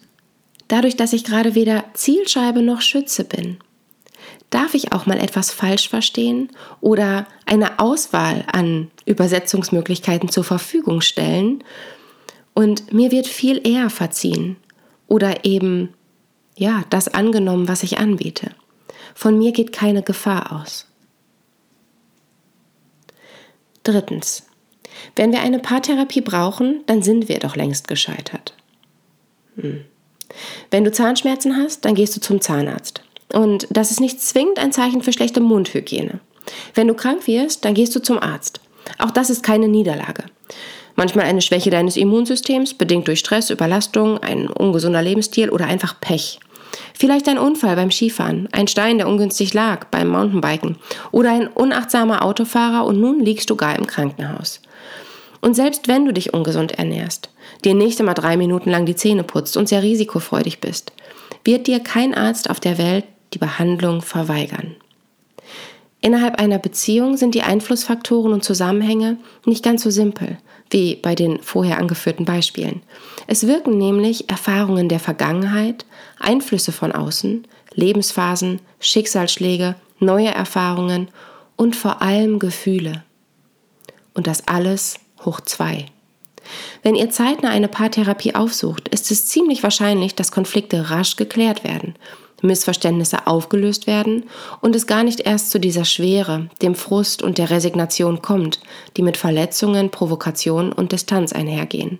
dadurch, 0.70 0.96
dass 0.96 1.12
ich 1.12 1.26
gerade 1.26 1.56
weder 1.56 1.84
Zielscheibe 1.94 2.62
noch 2.62 2.80
Schütze 2.80 3.26
bin, 3.26 3.58
Darf 4.50 4.74
ich 4.74 4.94
auch 4.94 5.06
mal 5.06 5.20
etwas 5.20 5.52
falsch 5.52 5.90
verstehen 5.90 6.50
oder 6.82 7.28
eine 7.46 7.80
Auswahl 7.80 8.46
an 8.52 8.90
Übersetzungsmöglichkeiten 9.06 10.30
zur 10.30 10.44
Verfügung 10.44 11.02
stellen? 11.02 11.64
Und 12.56 12.92
mir 12.92 13.12
wird 13.12 13.28
viel 13.28 13.62
eher 13.68 13.90
verziehen 13.90 14.56
oder 15.08 15.46
eben, 15.46 15.94
ja, 16.60 16.84
das 16.90 17.08
angenommen, 17.08 17.70
was 17.70 17.84
ich 17.84 18.00
anbiete. 18.00 18.52
Von 19.16 19.38
mir 19.38 19.54
geht 19.54 19.72
keine 19.72 20.04
Gefahr 20.04 20.52
aus. 20.52 20.86
Drittens. 23.84 24.44
Wenn 25.16 25.32
wir 25.32 25.40
eine 25.40 25.60
Paartherapie 25.60 26.22
brauchen, 26.22 26.84
dann 26.86 27.02
sind 27.02 27.30
wir 27.30 27.40
doch 27.40 27.56
längst 27.56 27.88
gescheitert. 27.88 28.54
Hm. 29.56 29.86
Wenn 30.70 30.84
du 30.84 30.92
Zahnschmerzen 30.92 31.56
hast, 31.56 31.86
dann 31.86 31.96
gehst 31.96 32.16
du 32.18 32.20
zum 32.20 32.42
Zahnarzt. 32.42 33.02
Und 33.34 33.68
das 33.70 33.92
ist 33.92 34.02
nicht 34.02 34.22
zwingend 34.22 34.60
ein 34.60 34.74
Zeichen 34.74 35.02
für 35.02 35.14
schlechte 35.14 35.40
Mundhygiene. 35.40 36.20
Wenn 36.74 36.88
du 36.88 36.94
krank 36.94 37.26
wirst, 37.26 37.64
dann 37.64 37.74
gehst 37.74 37.96
du 37.96 38.02
zum 38.02 38.20
Arzt. 38.20 38.60
Auch 38.98 39.12
das 39.12 39.30
ist 39.30 39.44
keine 39.44 39.70
Niederlage. 39.70 40.26
Manchmal 40.96 41.26
eine 41.26 41.42
Schwäche 41.42 41.70
deines 41.70 41.96
Immunsystems, 41.96 42.74
bedingt 42.74 43.08
durch 43.08 43.20
Stress, 43.20 43.50
Überlastung, 43.50 44.18
ein 44.18 44.50
ungesunder 44.50 45.02
Lebensstil 45.02 45.50
oder 45.50 45.66
einfach 45.66 46.02
Pech. 46.02 46.40
Vielleicht 47.00 47.30
ein 47.30 47.38
Unfall 47.38 47.78
beim 47.78 47.92
Skifahren, 47.92 48.50
ein 48.52 48.68
Stein, 48.68 48.98
der 48.98 49.08
ungünstig 49.08 49.54
lag 49.54 49.86
beim 49.86 50.10
Mountainbiken 50.10 50.76
oder 51.14 51.32
ein 51.32 51.48
unachtsamer 51.48 52.26
Autofahrer 52.26 52.86
und 52.86 53.00
nun 53.00 53.22
liegst 53.22 53.50
du 53.50 53.56
gar 53.56 53.80
im 53.80 53.88
Krankenhaus. 53.88 54.60
Und 55.40 55.56
selbst 55.56 55.88
wenn 55.88 56.04
du 56.04 56.12
dich 56.12 56.34
ungesund 56.34 56.74
ernährst, 56.74 57.30
dir 57.64 57.74
nicht 57.74 58.02
immer 58.02 58.16
drei 58.16 58.36
Minuten 58.36 58.70
lang 58.70 58.86
die 58.86 58.98
Zähne 58.98 59.24
putzt 59.24 59.56
und 59.56 59.70
sehr 59.70 59.82
risikofreudig 59.82 60.60
bist, 60.60 60.92
wird 61.46 61.68
dir 61.68 61.80
kein 61.80 62.14
Arzt 62.14 62.50
auf 62.50 62.60
der 62.60 62.78
Welt 62.78 63.06
die 63.34 63.38
Behandlung 63.40 64.02
verweigern. 64.02 64.76
Innerhalb 66.02 66.38
einer 66.38 66.60
Beziehung 66.60 67.16
sind 67.16 67.34
die 67.34 67.44
Einflussfaktoren 67.44 68.34
und 68.34 68.44
Zusammenhänge 68.44 69.16
nicht 69.46 69.64
ganz 69.64 69.84
so 69.84 69.90
simpel 69.90 70.38
wie 70.70 70.96
bei 70.96 71.16
den 71.16 71.42
vorher 71.42 71.78
angeführten 71.78 72.26
Beispielen. 72.26 72.82
Es 73.28 73.48
wirken 73.48 73.78
nämlich 73.78 74.30
Erfahrungen 74.30 74.90
der 74.90 75.00
Vergangenheit, 75.00 75.86
Einflüsse 76.20 76.72
von 76.72 76.92
außen, 76.92 77.48
Lebensphasen, 77.74 78.60
Schicksalsschläge, 78.80 79.76
neue 80.00 80.30
Erfahrungen 80.30 81.10
und 81.56 81.76
vor 81.76 82.02
allem 82.02 82.40
Gefühle. 82.40 83.04
Und 84.14 84.28
das 84.28 84.48
alles 84.48 84.96
hoch 85.26 85.42
zwei. 85.42 85.86
Wenn 86.82 86.96
ihr 86.96 87.10
zeitnah 87.10 87.50
eine 87.50 87.68
Paartherapie 87.68 88.36
aufsucht, 88.36 88.88
ist 88.90 89.12
es 89.12 89.28
ziemlich 89.28 89.62
wahrscheinlich, 89.64 90.16
dass 90.16 90.32
Konflikte 90.32 90.90
rasch 90.90 91.16
geklärt 91.16 91.64
werden, 91.64 91.96
Missverständnisse 92.42 93.28
aufgelöst 93.28 93.88
werden 93.88 94.24
und 94.62 94.76
es 94.76 94.88
gar 94.88 95.04
nicht 95.04 95.22
erst 95.22 95.52
zu 95.52 95.60
dieser 95.60 95.86
Schwere, 95.86 96.50
dem 96.62 96.76
Frust 96.76 97.22
und 97.22 97.38
der 97.38 97.50
Resignation 97.50 98.22
kommt, 98.22 98.60
die 98.98 99.02
mit 99.02 99.18
Verletzungen, 99.18 99.90
Provokation 99.90 100.72
und 100.72 100.92
Distanz 100.92 101.34
einhergehen 101.34 102.00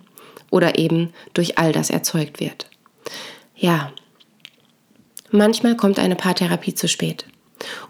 oder 0.50 0.78
eben 0.78 1.12
durch 1.34 1.58
all 1.58 1.72
das 1.72 1.90
erzeugt 1.90 2.40
wird. 2.40 2.68
Ja, 3.56 3.92
manchmal 5.30 5.76
kommt 5.76 5.98
eine 5.98 6.16
Paartherapie 6.16 6.74
zu 6.74 6.88
spät. 6.88 7.26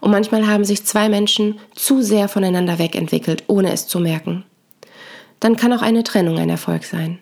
Und 0.01 0.11
manchmal 0.11 0.47
haben 0.47 0.65
sich 0.65 0.85
zwei 0.85 1.07
Menschen 1.07 1.57
zu 1.75 2.01
sehr 2.01 2.27
voneinander 2.27 2.77
wegentwickelt, 2.77 3.45
ohne 3.47 3.71
es 3.71 3.87
zu 3.87 3.99
merken 3.99 4.43
dann 5.41 5.57
kann 5.57 5.73
auch 5.73 5.81
eine 5.81 6.03
Trennung 6.03 6.37
ein 6.37 6.49
Erfolg 6.49 6.85
sein. 6.85 7.19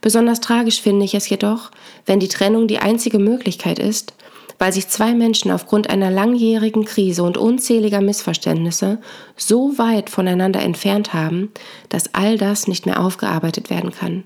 Besonders 0.00 0.40
tragisch 0.40 0.80
finde 0.80 1.04
ich 1.04 1.14
es 1.14 1.28
jedoch, 1.28 1.70
wenn 2.06 2.18
die 2.18 2.28
Trennung 2.28 2.66
die 2.66 2.78
einzige 2.78 3.18
Möglichkeit 3.18 3.78
ist, 3.78 4.14
weil 4.62 4.72
sich 4.72 4.86
zwei 4.86 5.12
Menschen 5.12 5.50
aufgrund 5.50 5.90
einer 5.90 6.08
langjährigen 6.08 6.84
Krise 6.84 7.24
und 7.24 7.36
unzähliger 7.36 8.00
Missverständnisse 8.00 9.00
so 9.36 9.76
weit 9.76 10.08
voneinander 10.08 10.62
entfernt 10.62 11.12
haben, 11.12 11.50
dass 11.88 12.14
all 12.14 12.38
das 12.38 12.68
nicht 12.68 12.86
mehr 12.86 13.00
aufgearbeitet 13.00 13.70
werden 13.70 13.90
kann. 13.90 14.22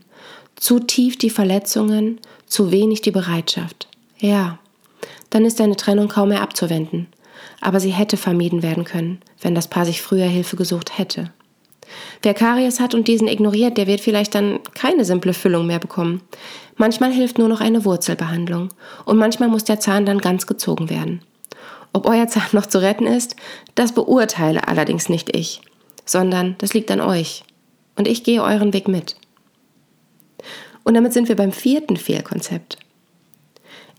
Zu 0.54 0.78
tief 0.78 1.16
die 1.16 1.30
Verletzungen, 1.30 2.20
zu 2.44 2.70
wenig 2.70 3.00
die 3.00 3.12
Bereitschaft. 3.12 3.88
Ja, 4.18 4.58
dann 5.30 5.46
ist 5.46 5.58
eine 5.58 5.76
Trennung 5.76 6.08
kaum 6.08 6.28
mehr 6.28 6.42
abzuwenden. 6.42 7.06
Aber 7.62 7.80
sie 7.80 7.92
hätte 7.92 8.18
vermieden 8.18 8.62
werden 8.62 8.84
können, 8.84 9.22
wenn 9.40 9.54
das 9.54 9.68
Paar 9.68 9.86
sich 9.86 10.02
früher 10.02 10.26
Hilfe 10.26 10.56
gesucht 10.56 10.98
hätte. 10.98 11.32
Wer 12.22 12.34
Karies 12.34 12.80
hat 12.80 12.94
und 12.94 13.08
diesen 13.08 13.28
ignoriert, 13.28 13.76
der 13.76 13.86
wird 13.86 14.00
vielleicht 14.00 14.34
dann 14.34 14.60
keine 14.74 15.04
simple 15.04 15.34
Füllung 15.34 15.66
mehr 15.66 15.78
bekommen. 15.78 16.22
Manchmal 16.76 17.12
hilft 17.12 17.38
nur 17.38 17.48
noch 17.48 17.60
eine 17.60 17.84
Wurzelbehandlung 17.84 18.70
und 19.04 19.16
manchmal 19.16 19.48
muss 19.48 19.64
der 19.64 19.80
Zahn 19.80 20.06
dann 20.06 20.18
ganz 20.18 20.46
gezogen 20.46 20.90
werden. 20.90 21.22
Ob 21.92 22.06
euer 22.06 22.28
Zahn 22.28 22.48
noch 22.52 22.66
zu 22.66 22.82
retten 22.82 23.06
ist, 23.06 23.36
das 23.74 23.92
beurteile 23.92 24.68
allerdings 24.68 25.08
nicht 25.08 25.34
ich, 25.34 25.62
sondern 26.04 26.56
das 26.58 26.74
liegt 26.74 26.90
an 26.90 27.00
euch. 27.00 27.44
Und 27.96 28.06
ich 28.06 28.24
gehe 28.24 28.42
euren 28.42 28.74
Weg 28.74 28.88
mit. 28.88 29.16
Und 30.84 30.94
damit 30.94 31.14
sind 31.14 31.28
wir 31.28 31.36
beim 31.36 31.52
vierten 31.52 31.96
Fehlkonzept. 31.96 32.76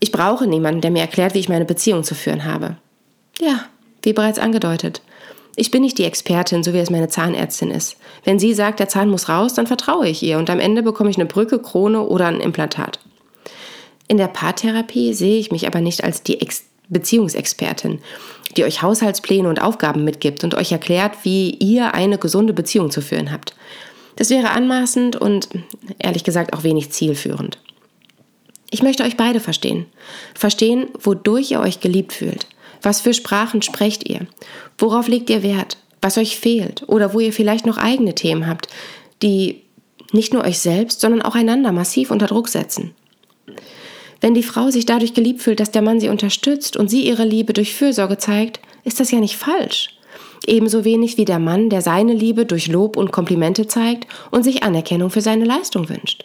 Ich 0.00 0.12
brauche 0.12 0.46
niemanden, 0.46 0.80
der 0.80 0.92
mir 0.92 1.00
erklärt, 1.00 1.34
wie 1.34 1.40
ich 1.40 1.48
meine 1.48 1.64
Beziehung 1.64 2.04
zu 2.04 2.14
führen 2.14 2.44
habe. 2.44 2.76
Ja, 3.40 3.64
wie 4.02 4.12
bereits 4.12 4.38
angedeutet. 4.38 5.02
Ich 5.56 5.70
bin 5.70 5.82
nicht 5.82 5.98
die 5.98 6.04
Expertin, 6.04 6.62
so 6.62 6.72
wie 6.72 6.78
es 6.78 6.90
meine 6.90 7.08
Zahnärztin 7.08 7.70
ist. 7.70 7.96
Wenn 8.24 8.38
sie 8.38 8.54
sagt, 8.54 8.80
der 8.80 8.88
Zahn 8.88 9.10
muss 9.10 9.28
raus, 9.28 9.54
dann 9.54 9.66
vertraue 9.66 10.08
ich 10.08 10.22
ihr 10.22 10.38
und 10.38 10.50
am 10.50 10.60
Ende 10.60 10.82
bekomme 10.82 11.10
ich 11.10 11.16
eine 11.16 11.26
Brücke, 11.26 11.58
Krone 11.58 12.02
oder 12.02 12.26
ein 12.26 12.40
Implantat. 12.40 13.00
In 14.06 14.16
der 14.16 14.28
Paartherapie 14.28 15.12
sehe 15.12 15.38
ich 15.38 15.50
mich 15.50 15.66
aber 15.66 15.80
nicht 15.80 16.04
als 16.04 16.22
die 16.22 16.40
Ex 16.40 16.64
Beziehungsexpertin, 16.88 18.00
die 18.56 18.64
euch 18.64 18.82
Haushaltspläne 18.82 19.48
und 19.48 19.60
Aufgaben 19.60 20.04
mitgibt 20.04 20.42
und 20.42 20.54
euch 20.54 20.72
erklärt, 20.72 21.18
wie 21.22 21.50
ihr 21.50 21.94
eine 21.94 22.18
gesunde 22.18 22.54
Beziehung 22.54 22.90
zu 22.90 23.02
führen 23.02 23.30
habt. 23.30 23.54
Das 24.16 24.30
wäre 24.30 24.50
anmaßend 24.50 25.16
und 25.16 25.48
ehrlich 25.98 26.24
gesagt 26.24 26.54
auch 26.54 26.64
wenig 26.64 26.90
zielführend. 26.90 27.58
Ich 28.70 28.82
möchte 28.82 29.04
euch 29.04 29.16
beide 29.16 29.40
verstehen. 29.40 29.86
Verstehen, 30.34 30.88
wodurch 31.00 31.50
ihr 31.50 31.60
euch 31.60 31.80
geliebt 31.80 32.12
fühlt. 32.12 32.46
Was 32.82 33.00
für 33.00 33.14
Sprachen 33.14 33.62
sprecht 33.62 34.08
ihr? 34.08 34.26
Worauf 34.78 35.08
legt 35.08 35.30
ihr 35.30 35.42
Wert? 35.42 35.78
Was 36.00 36.18
euch 36.18 36.38
fehlt? 36.38 36.84
Oder 36.88 37.12
wo 37.12 37.20
ihr 37.20 37.32
vielleicht 37.32 37.66
noch 37.66 37.78
eigene 37.78 38.14
Themen 38.14 38.46
habt, 38.46 38.68
die 39.22 39.62
nicht 40.12 40.32
nur 40.32 40.44
euch 40.44 40.58
selbst, 40.58 41.00
sondern 41.00 41.22
auch 41.22 41.34
einander 41.34 41.72
massiv 41.72 42.10
unter 42.10 42.26
Druck 42.26 42.48
setzen. 42.48 42.94
Wenn 44.20 44.34
die 44.34 44.42
Frau 44.42 44.70
sich 44.70 44.86
dadurch 44.86 45.14
geliebt 45.14 45.42
fühlt, 45.42 45.60
dass 45.60 45.70
der 45.70 45.82
Mann 45.82 46.00
sie 46.00 46.08
unterstützt 46.08 46.76
und 46.76 46.88
sie 46.88 47.06
ihre 47.06 47.24
Liebe 47.24 47.52
durch 47.52 47.74
Fürsorge 47.74 48.18
zeigt, 48.18 48.60
ist 48.84 49.00
das 49.00 49.10
ja 49.10 49.20
nicht 49.20 49.36
falsch. 49.36 49.90
Ebenso 50.46 50.84
wenig 50.84 51.18
wie 51.18 51.24
der 51.24 51.38
Mann, 51.38 51.68
der 51.68 51.82
seine 51.82 52.14
Liebe 52.14 52.46
durch 52.46 52.68
Lob 52.68 52.96
und 52.96 53.12
Komplimente 53.12 53.66
zeigt 53.66 54.06
und 54.30 54.44
sich 54.44 54.62
Anerkennung 54.62 55.10
für 55.10 55.20
seine 55.20 55.44
Leistung 55.44 55.88
wünscht. 55.88 56.24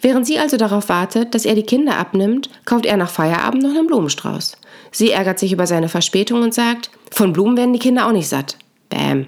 Während 0.00 0.26
sie 0.26 0.38
also 0.38 0.56
darauf 0.56 0.88
wartet, 0.88 1.34
dass 1.34 1.46
er 1.46 1.54
die 1.54 1.62
Kinder 1.62 1.96
abnimmt, 1.96 2.50
kauft 2.64 2.86
er 2.86 2.96
nach 2.96 3.10
Feierabend 3.10 3.62
noch 3.62 3.70
einen 3.70 3.86
Blumenstrauß. 3.86 4.56
Sie 4.94 5.10
ärgert 5.10 5.40
sich 5.40 5.52
über 5.52 5.66
seine 5.66 5.88
Verspätung 5.88 6.42
und 6.42 6.54
sagt, 6.54 6.88
von 7.10 7.32
Blumen 7.32 7.56
werden 7.56 7.72
die 7.72 7.80
Kinder 7.80 8.06
auch 8.06 8.12
nicht 8.12 8.28
satt. 8.28 8.56
Bäm. 8.88 9.26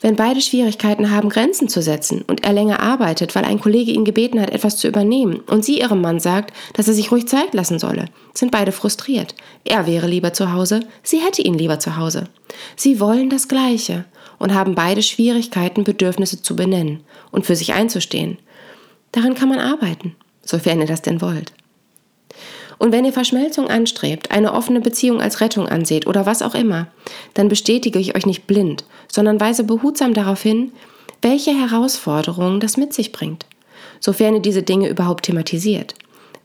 Wenn 0.00 0.16
beide 0.16 0.42
Schwierigkeiten 0.42 1.10
haben, 1.10 1.30
Grenzen 1.30 1.68
zu 1.68 1.80
setzen 1.80 2.22
und 2.28 2.44
er 2.44 2.52
länger 2.52 2.80
arbeitet, 2.80 3.34
weil 3.34 3.44
ein 3.44 3.58
Kollege 3.58 3.90
ihn 3.90 4.04
gebeten 4.04 4.40
hat, 4.40 4.50
etwas 4.50 4.76
zu 4.76 4.86
übernehmen 4.86 5.40
und 5.46 5.64
sie 5.64 5.80
ihrem 5.80 6.02
Mann 6.02 6.20
sagt, 6.20 6.54
dass 6.74 6.86
er 6.86 6.94
sich 6.94 7.10
ruhig 7.10 7.26
Zeit 7.26 7.54
lassen 7.54 7.78
solle, 7.78 8.04
sind 8.34 8.52
beide 8.52 8.70
frustriert. 8.70 9.34
Er 9.64 9.86
wäre 9.86 10.06
lieber 10.06 10.34
zu 10.34 10.52
Hause, 10.52 10.80
sie 11.02 11.18
hätte 11.18 11.42
ihn 11.42 11.54
lieber 11.54 11.80
zu 11.80 11.96
Hause. 11.96 12.28
Sie 12.76 13.00
wollen 13.00 13.30
das 13.30 13.48
Gleiche 13.48 14.04
und 14.38 14.54
haben 14.54 14.74
beide 14.74 15.02
Schwierigkeiten, 15.02 15.84
Bedürfnisse 15.84 16.42
zu 16.42 16.54
benennen 16.54 17.00
und 17.32 17.46
für 17.46 17.56
sich 17.56 17.72
einzustehen. 17.72 18.38
Daran 19.10 19.34
kann 19.34 19.48
man 19.48 19.58
arbeiten, 19.58 20.14
sofern 20.44 20.80
ihr 20.80 20.86
das 20.86 21.02
denn 21.02 21.22
wollt. 21.22 21.52
Und 22.78 22.92
wenn 22.92 23.04
ihr 23.04 23.12
Verschmelzung 23.12 23.68
anstrebt, 23.68 24.30
eine 24.30 24.52
offene 24.52 24.80
Beziehung 24.80 25.20
als 25.20 25.40
Rettung 25.40 25.68
anseht 25.68 26.06
oder 26.06 26.26
was 26.26 26.42
auch 26.42 26.54
immer, 26.54 26.86
dann 27.34 27.48
bestätige 27.48 27.98
ich 27.98 28.14
euch 28.16 28.26
nicht 28.26 28.46
blind, 28.46 28.84
sondern 29.10 29.40
weise 29.40 29.64
behutsam 29.64 30.14
darauf 30.14 30.42
hin, 30.42 30.72
welche 31.22 31.50
Herausforderungen 31.50 32.60
das 32.60 32.76
mit 32.76 32.92
sich 32.92 33.10
bringt, 33.10 33.46
sofern 34.00 34.34
ihr 34.34 34.42
diese 34.42 34.62
Dinge 34.62 34.88
überhaupt 34.88 35.24
thematisiert. 35.24 35.94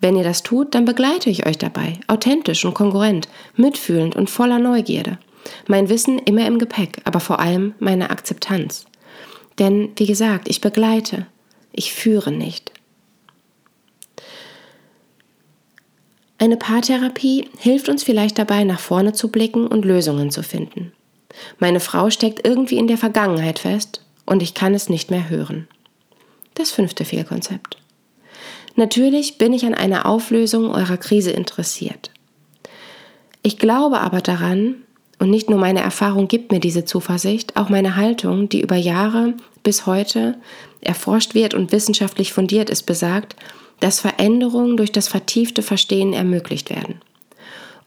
Wenn 0.02 0.18
ihr 0.18 0.24
das 0.24 0.44
tut, 0.44 0.76
dann 0.76 0.84
begleite 0.84 1.30
ich 1.30 1.46
euch 1.46 1.58
dabei, 1.58 2.00
authentisch 2.08 2.66
und 2.66 2.74
konkurrent, 2.74 3.30
mitfühlend 3.56 4.18
und 4.18 4.30
voller 4.30 4.60
Neugierde. 4.60 5.18
Mein 5.68 5.88
Wissen 5.88 6.20
immer 6.20 6.46
im 6.46 6.60
Gepäck, 6.60 6.98
aber 7.06 7.22
vor 7.22 7.40
allem 7.40 7.74
meine 7.80 8.10
Akzeptanz. 8.10 8.86
Denn, 9.60 9.92
wie 9.96 10.06
gesagt, 10.06 10.50
ich 10.50 10.60
begleite, 10.60 11.28
ich 11.72 11.94
führe 11.94 12.32
nicht. 12.32 12.73
Eine 16.44 16.58
Paartherapie 16.58 17.48
hilft 17.58 17.88
uns 17.88 18.04
vielleicht 18.04 18.38
dabei, 18.38 18.66
nach 18.66 18.82
vorne 18.82 19.14
zu 19.14 19.30
blicken 19.30 19.66
und 19.66 19.86
Lösungen 19.86 20.30
zu 20.30 20.44
finden. 20.44 20.92
Meine 21.58 21.80
Frau 21.80 22.10
steckt 22.10 22.46
irgendwie 22.46 22.78
in 22.78 22.88
der 22.88 22.98
Vergangenheit 22.98 23.60
fest 23.60 24.02
und 24.26 24.44
ich 24.44 24.54
kann 24.54 24.74
es 24.74 24.90
nicht 24.90 25.10
mehr 25.10 25.30
hören. 25.30 25.70
Das 26.56 26.70
fünfte 26.70 27.06
Fehlkonzept. 27.06 27.78
Natürlich 28.76 29.38
bin 29.38 29.54
ich 29.54 29.66
an 29.66 29.74
einer 29.74 30.06
Auflösung 30.06 30.70
eurer 30.70 30.98
Krise 30.98 31.32
interessiert. 31.32 32.12
Ich 33.42 33.58
glaube 33.58 34.02
aber 34.02 34.20
daran, 34.20 34.84
und 35.24 35.30
nicht 35.30 35.50
nur 35.50 35.58
meine 35.58 35.80
Erfahrung 35.80 36.28
gibt 36.28 36.52
mir 36.52 36.60
diese 36.60 36.84
Zuversicht, 36.84 37.56
auch 37.56 37.70
meine 37.70 37.96
Haltung, 37.96 38.50
die 38.50 38.60
über 38.60 38.76
Jahre 38.76 39.36
bis 39.64 39.86
heute 39.86 40.36
erforscht 40.82 41.34
wird 41.34 41.54
und 41.54 41.72
wissenschaftlich 41.72 42.34
fundiert 42.34 42.70
ist, 42.70 42.84
besagt, 42.84 43.38
dass 43.80 44.02
Veränderungen 44.02 44.76
durch 44.76 44.92
das 44.92 45.08
vertiefte 45.08 45.62
Verstehen 45.62 46.12
ermöglicht 46.12 46.70
werden. 46.70 47.00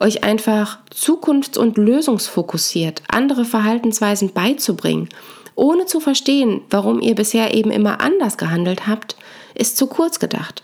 Euch 0.01 0.25
einfach 0.25 0.79
zukunfts- 0.91 1.59
und 1.59 1.77
lösungsfokussiert 1.77 3.03
andere 3.09 3.45
Verhaltensweisen 3.45 4.33
beizubringen, 4.33 5.11
ohne 5.57 5.85
zu 5.85 6.01
verstehen, 6.01 6.63
warum 6.71 7.03
ihr 7.03 7.15
bisher 7.15 7.53
eben 7.53 7.71
immer 7.71 8.01
anders 8.01 8.39
gehandelt 8.39 8.87
habt, 8.87 9.15
ist 9.55 9.77
zu 9.77 9.89
kurz 9.89 10.21
gedacht. 10.21 10.63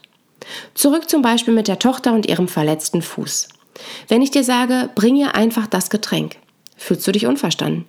Zurück 0.72 1.10
zum 1.10 1.20
Beispiel 1.20 1.52
mit 1.52 1.68
der 1.68 1.78
Tochter 1.78 2.14
und 2.14 2.24
ihrem 2.24 2.48
verletzten 2.48 3.02
Fuß. 3.02 3.48
Wenn 4.08 4.22
ich 4.22 4.30
dir 4.30 4.42
sage, 4.42 4.88
bring 4.94 5.16
ihr 5.16 5.34
einfach 5.34 5.66
das 5.66 5.90
Getränk, 5.90 6.36
fühlst 6.76 7.06
du 7.06 7.12
dich 7.12 7.26
unverstanden. 7.26 7.86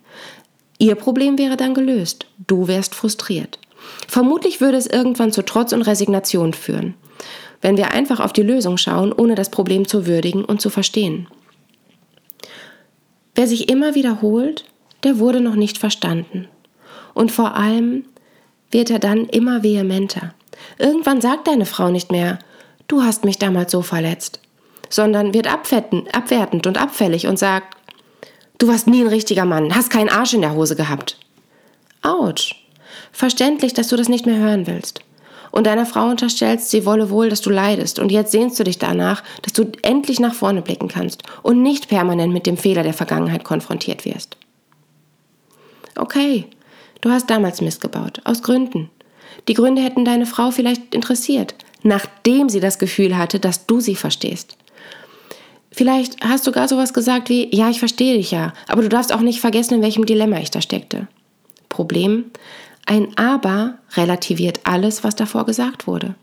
Ihr 0.80 0.96
Problem 0.96 1.38
wäre 1.38 1.58
dann 1.58 1.74
gelöst, 1.74 2.26
du 2.48 2.68
wärst 2.68 2.96
frustriert. 2.96 3.60
Vermutlich 4.08 4.62
würde 4.62 4.78
es 4.78 4.88
irgendwann 4.88 5.32
zu 5.32 5.44
Trotz 5.44 5.74
und 5.74 5.82
Resignation 5.82 6.54
führen 6.54 6.96
wenn 7.64 7.78
wir 7.78 7.92
einfach 7.92 8.20
auf 8.20 8.34
die 8.34 8.44
Lösung 8.44 8.78
schauen, 8.78 9.14
ohne 9.14 9.36
das 9.36 9.50
Problem 9.50 9.88
zu 9.88 10.06
würdigen 10.06 10.44
und 10.44 10.62
zu 10.62 10.70
verstehen. 10.70 11.28
Wer 13.36 13.48
sich 13.48 13.70
immer 13.70 13.96
wiederholt, 13.96 14.66
der 15.04 15.18
wurde 15.18 15.40
noch 15.40 15.56
nicht 15.56 15.78
verstanden. 15.78 16.50
Und 17.14 17.32
vor 17.32 17.56
allem 17.56 18.06
wird 18.70 18.92
er 18.92 19.00
dann 19.00 19.26
immer 19.28 19.64
vehementer. 19.64 20.34
Irgendwann 20.78 21.22
sagt 21.22 21.48
deine 21.48 21.66
Frau 21.66 21.90
nicht 21.90 22.12
mehr, 22.12 22.38
du 22.88 23.02
hast 23.02 23.24
mich 23.24 23.40
damals 23.40 23.72
so 23.72 23.82
verletzt, 23.82 24.42
sondern 24.90 25.34
wird 25.34 25.48
abwertend 25.48 26.68
und 26.68 26.82
abfällig 26.82 27.28
und 27.28 27.40
sagt, 27.40 27.78
du 28.58 28.68
warst 28.68 28.88
nie 28.88 29.02
ein 29.02 29.08
richtiger 29.08 29.46
Mann, 29.46 29.76
hast 29.76 29.90
keinen 29.90 30.10
Arsch 30.10 30.34
in 30.34 30.42
der 30.42 30.56
Hose 30.56 30.76
gehabt. 30.76 31.18
Autsch. 32.02 32.56
Verständlich, 33.12 33.74
dass 33.74 33.88
du 33.88 33.96
das 33.96 34.10
nicht 34.10 34.26
mehr 34.26 34.38
hören 34.38 34.68
willst 34.68 35.02
und 35.54 35.68
deiner 35.68 35.86
Frau 35.86 36.10
unterstellst, 36.10 36.72
sie 36.72 36.84
wolle 36.84 37.12
wohl, 37.12 37.30
dass 37.30 37.42
du 37.42 37.52
leidest 37.52 38.00
und 38.00 38.12
jetzt 38.12 38.32
sehnst 38.32 38.60
du 38.60 38.64
dich 38.64 38.80
danach, 38.80 39.22
dass 39.44 39.54
du 39.54 39.72
endlich 39.84 40.20
nach 40.20 40.34
vorne 40.34 40.64
blicken 40.64 40.88
kannst 40.88 41.22
und 41.44 41.62
nicht 41.62 41.90
permanent 41.90 42.34
mit 42.34 42.48
dem 42.48 42.58
Fehler 42.58 42.82
der 42.82 42.96
Vergangenheit 42.96 43.44
konfrontiert 43.44 44.04
wirst. 44.04 44.36
Okay, 45.96 46.46
du 47.02 47.12
hast 47.12 47.30
damals 47.30 47.62
Mist 47.62 47.82
gebaut, 47.82 48.20
aus 48.24 48.42
Gründen. 48.42 48.90
Die 49.48 49.54
Gründe 49.54 49.84
hätten 49.84 50.06
deine 50.06 50.26
Frau 50.26 50.50
vielleicht 50.50 50.96
interessiert, 50.96 51.54
nachdem 51.84 52.50
sie 52.50 52.60
das 52.60 52.80
Gefühl 52.80 53.16
hatte, 53.16 53.40
dass 53.40 53.68
du 53.68 53.80
sie 53.80 53.96
verstehst. 53.96 54.58
Vielleicht 55.74 56.24
hast 56.24 56.46
du 56.46 56.52
gar 56.52 56.68
sowas 56.68 56.94
gesagt 56.94 57.30
wie, 57.30 57.54
ja, 57.54 57.70
ich 57.70 57.80
verstehe 57.80 58.16
dich 58.16 58.30
ja, 58.30 58.54
aber 58.68 58.84
du 58.84 58.90
darfst 58.90 59.12
auch 59.12 59.22
nicht 59.22 59.42
vergessen, 59.42 59.74
in 59.74 59.82
welchem 59.82 60.06
Dilemma 60.06 60.38
ich 60.38 60.52
da 60.52 60.62
steckte. 60.62 61.08
Problem, 61.68 62.26
ein 62.86 63.18
Aber 63.18 63.80
relativiert 63.96 64.60
alles, 64.66 65.04
was 65.04 65.16
davor 65.16 65.48
gesagt 65.48 65.88
wurde. 65.88 66.14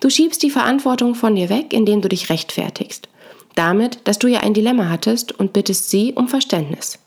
Du 0.00 0.10
schiebst 0.10 0.42
die 0.42 0.50
Verantwortung 0.50 1.14
von 1.14 1.36
dir 1.36 1.48
weg, 1.48 1.72
indem 1.72 2.00
du 2.00 2.08
dich 2.08 2.28
rechtfertigst. 2.28 3.08
Damit, 3.54 4.00
dass 4.04 4.18
du 4.18 4.26
ja 4.26 4.40
ein 4.40 4.54
Dilemma 4.54 4.88
hattest 4.88 5.38
und 5.38 5.52
bittest 5.52 5.90
sie 5.90 6.14
um 6.14 6.26
Verständnis. 6.26 6.98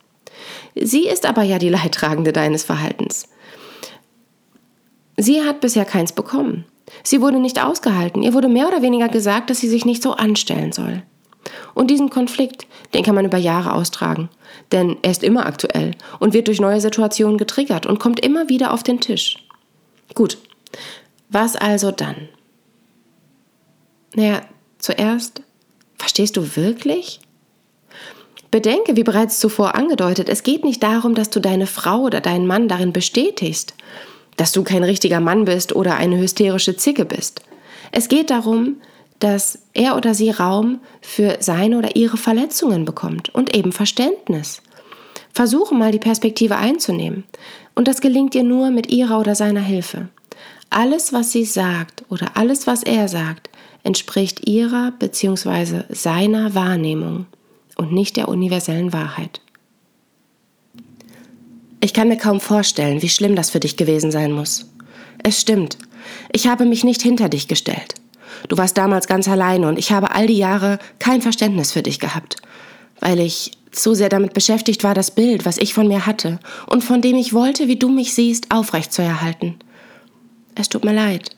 Sie 0.75 1.07
ist 1.07 1.25
aber 1.25 1.43
ja 1.43 1.59
die 1.59 1.69
Leidtragende 1.69 2.31
deines 2.31 2.63
Verhaltens. 2.63 3.27
Sie 5.17 5.41
hat 5.41 5.59
bisher 5.59 5.85
keins 5.85 6.13
bekommen. 6.13 6.63
Sie 7.03 7.21
wurde 7.21 7.39
nicht 7.39 7.61
ausgehalten. 7.61 8.23
Ihr 8.23 8.33
wurde 8.33 8.47
mehr 8.47 8.69
oder 8.69 8.81
weniger 8.81 9.09
gesagt, 9.09 9.49
dass 9.49 9.59
sie 9.59 9.69
sich 9.69 9.83
nicht 9.83 10.01
so 10.01 10.13
anstellen 10.13 10.71
soll. 10.71 11.03
Und 11.73 11.89
diesen 11.89 12.09
Konflikt, 12.09 12.67
den 12.93 13.03
kann 13.03 13.15
man 13.15 13.25
über 13.25 13.37
Jahre 13.37 13.73
austragen. 13.73 14.29
Denn 14.71 14.97
er 15.01 15.11
ist 15.11 15.23
immer 15.23 15.45
aktuell 15.45 15.91
und 16.19 16.33
wird 16.33 16.47
durch 16.47 16.59
neue 16.59 16.81
Situationen 16.81 17.37
getriggert 17.37 17.85
und 17.85 17.99
kommt 17.99 18.19
immer 18.19 18.49
wieder 18.49 18.73
auf 18.73 18.83
den 18.83 18.99
Tisch. 18.99 19.37
Gut, 20.13 20.37
Was 21.29 21.55
also 21.55 21.91
dann? 21.91 22.27
Naja, 24.13 24.41
zuerst, 24.79 25.41
verstehst 25.97 26.35
du 26.35 26.57
wirklich? 26.57 27.21
Bedenke, 28.51 28.97
wie 28.97 29.03
bereits 29.03 29.39
zuvor 29.39 29.75
angedeutet, 29.75 30.27
es 30.27 30.43
geht 30.43 30.65
nicht 30.65 30.83
darum, 30.83 31.15
dass 31.15 31.29
du 31.29 31.39
deine 31.39 31.67
Frau 31.67 32.01
oder 32.01 32.19
deinen 32.19 32.45
Mann 32.45 32.67
darin 32.67 32.91
bestätigst, 32.91 33.73
dass 34.35 34.51
du 34.51 34.63
kein 34.63 34.83
richtiger 34.83 35.21
Mann 35.21 35.45
bist 35.45 35.73
oder 35.73 35.95
eine 35.95 36.17
hysterische 36.17 36.75
Zicke 36.75 37.05
bist. 37.05 37.41
Es 37.93 38.09
geht 38.09 38.29
darum, 38.29 38.81
dass 39.21 39.59
er 39.73 39.95
oder 39.95 40.13
sie 40.13 40.31
Raum 40.31 40.81
für 40.99 41.37
seine 41.39 41.77
oder 41.77 41.95
ihre 41.95 42.17
Verletzungen 42.17 42.85
bekommt 42.85 43.33
und 43.33 43.55
eben 43.55 43.71
Verständnis. 43.71 44.61
Versuche 45.31 45.75
mal 45.75 45.91
die 45.91 45.99
Perspektive 45.99 46.57
einzunehmen. 46.57 47.23
Und 47.75 47.87
das 47.87 48.01
gelingt 48.01 48.33
dir 48.33 48.43
nur 48.43 48.71
mit 48.71 48.91
ihrer 48.91 49.19
oder 49.19 49.35
seiner 49.35 49.61
Hilfe. 49.61 50.09
Alles, 50.69 51.13
was 51.13 51.31
sie 51.31 51.45
sagt 51.45 52.03
oder 52.09 52.31
alles, 52.35 52.67
was 52.67 52.83
er 52.83 53.07
sagt, 53.07 53.49
entspricht 53.83 54.47
ihrer 54.47 54.91
bzw. 54.91 55.83
seiner 55.89 56.55
Wahrnehmung 56.55 57.27
und 57.77 57.93
nicht 57.93 58.17
der 58.17 58.27
universellen 58.27 58.91
Wahrheit. 58.91 59.39
Ich 61.79 61.93
kann 61.93 62.09
mir 62.09 62.17
kaum 62.17 62.39
vorstellen, 62.39 63.01
wie 63.01 63.09
schlimm 63.09 63.35
das 63.35 63.49
für 63.51 63.59
dich 63.59 63.77
gewesen 63.77 64.11
sein 64.11 64.31
muss. 64.31 64.65
Es 65.23 65.39
stimmt, 65.39 65.77
ich 66.31 66.47
habe 66.47 66.65
mich 66.65 66.83
nicht 66.83 67.01
hinter 67.01 67.29
dich 67.29 67.47
gestellt. 67.47 68.00
Du 68.47 68.57
warst 68.57 68.77
damals 68.77 69.07
ganz 69.07 69.27
alleine 69.27 69.67
und 69.67 69.77
ich 69.77 69.91
habe 69.91 70.11
all 70.11 70.27
die 70.27 70.37
Jahre 70.37 70.79
kein 70.99 71.21
Verständnis 71.21 71.71
für 71.71 71.83
dich 71.83 71.99
gehabt, 71.99 72.37
weil 72.99 73.19
ich 73.19 73.51
so 73.71 73.93
sehr 73.93 74.09
damit 74.09 74.33
beschäftigt 74.33 74.83
war, 74.83 74.93
das 74.93 75.11
Bild, 75.11 75.45
was 75.45 75.57
ich 75.57 75.73
von 75.73 75.87
mir 75.87 76.05
hatte 76.05 76.39
und 76.67 76.83
von 76.83 77.01
dem 77.01 77.15
ich 77.15 77.33
wollte, 77.33 77.67
wie 77.67 77.77
du 77.77 77.89
mich 77.89 78.13
siehst, 78.13 78.51
aufrechtzuerhalten. 78.51 79.55
Es 80.55 80.69
tut 80.69 80.83
mir 80.83 80.93
leid. 80.93 81.35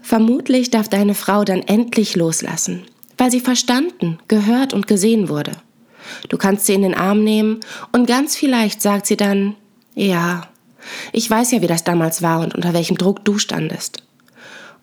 Vermutlich 0.00 0.70
darf 0.70 0.88
deine 0.88 1.14
Frau 1.14 1.44
dann 1.44 1.62
endlich 1.62 2.16
loslassen, 2.16 2.84
weil 3.18 3.30
sie 3.30 3.40
verstanden, 3.40 4.18
gehört 4.28 4.72
und 4.72 4.86
gesehen 4.86 5.28
wurde. 5.28 5.52
Du 6.28 6.36
kannst 6.36 6.66
sie 6.66 6.74
in 6.74 6.82
den 6.82 6.94
Arm 6.94 7.24
nehmen 7.24 7.60
und 7.92 8.06
ganz 8.06 8.36
vielleicht 8.36 8.80
sagt 8.80 9.06
sie 9.06 9.16
dann, 9.16 9.56
ja, 9.94 10.48
ich 11.12 11.28
weiß 11.28 11.50
ja, 11.50 11.62
wie 11.62 11.66
das 11.66 11.84
damals 11.84 12.22
war 12.22 12.40
und 12.40 12.54
unter 12.54 12.72
welchem 12.72 12.96
Druck 12.96 13.24
du 13.24 13.38
standest. 13.38 14.05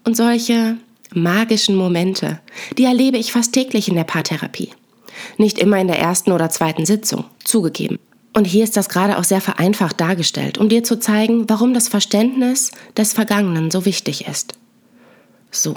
Und 0.03 0.17
solche 0.17 0.77
magischen 1.13 1.75
Momente, 1.75 2.39
die 2.77 2.85
erlebe 2.85 3.17
ich 3.17 3.31
fast 3.31 3.53
täglich 3.53 3.87
in 3.87 3.95
der 3.95 4.03
Paartherapie. 4.03 4.71
Nicht 5.37 5.59
immer 5.59 5.79
in 5.79 5.87
der 5.87 5.99
ersten 5.99 6.31
oder 6.31 6.49
zweiten 6.49 6.85
Sitzung, 6.85 7.25
zugegeben. 7.43 7.99
Und 8.33 8.45
hier 8.45 8.63
ist 8.63 8.75
das 8.75 8.89
gerade 8.89 9.17
auch 9.17 9.23
sehr 9.23 9.41
vereinfacht 9.41 10.01
dargestellt, 10.01 10.57
um 10.57 10.67
dir 10.67 10.83
zu 10.83 10.99
zeigen, 10.99 11.47
warum 11.49 11.73
das 11.73 11.87
Verständnis 11.87 12.71
des 12.97 13.13
Vergangenen 13.13 13.69
so 13.69 13.85
wichtig 13.85 14.27
ist. 14.27 14.55
So. 15.51 15.75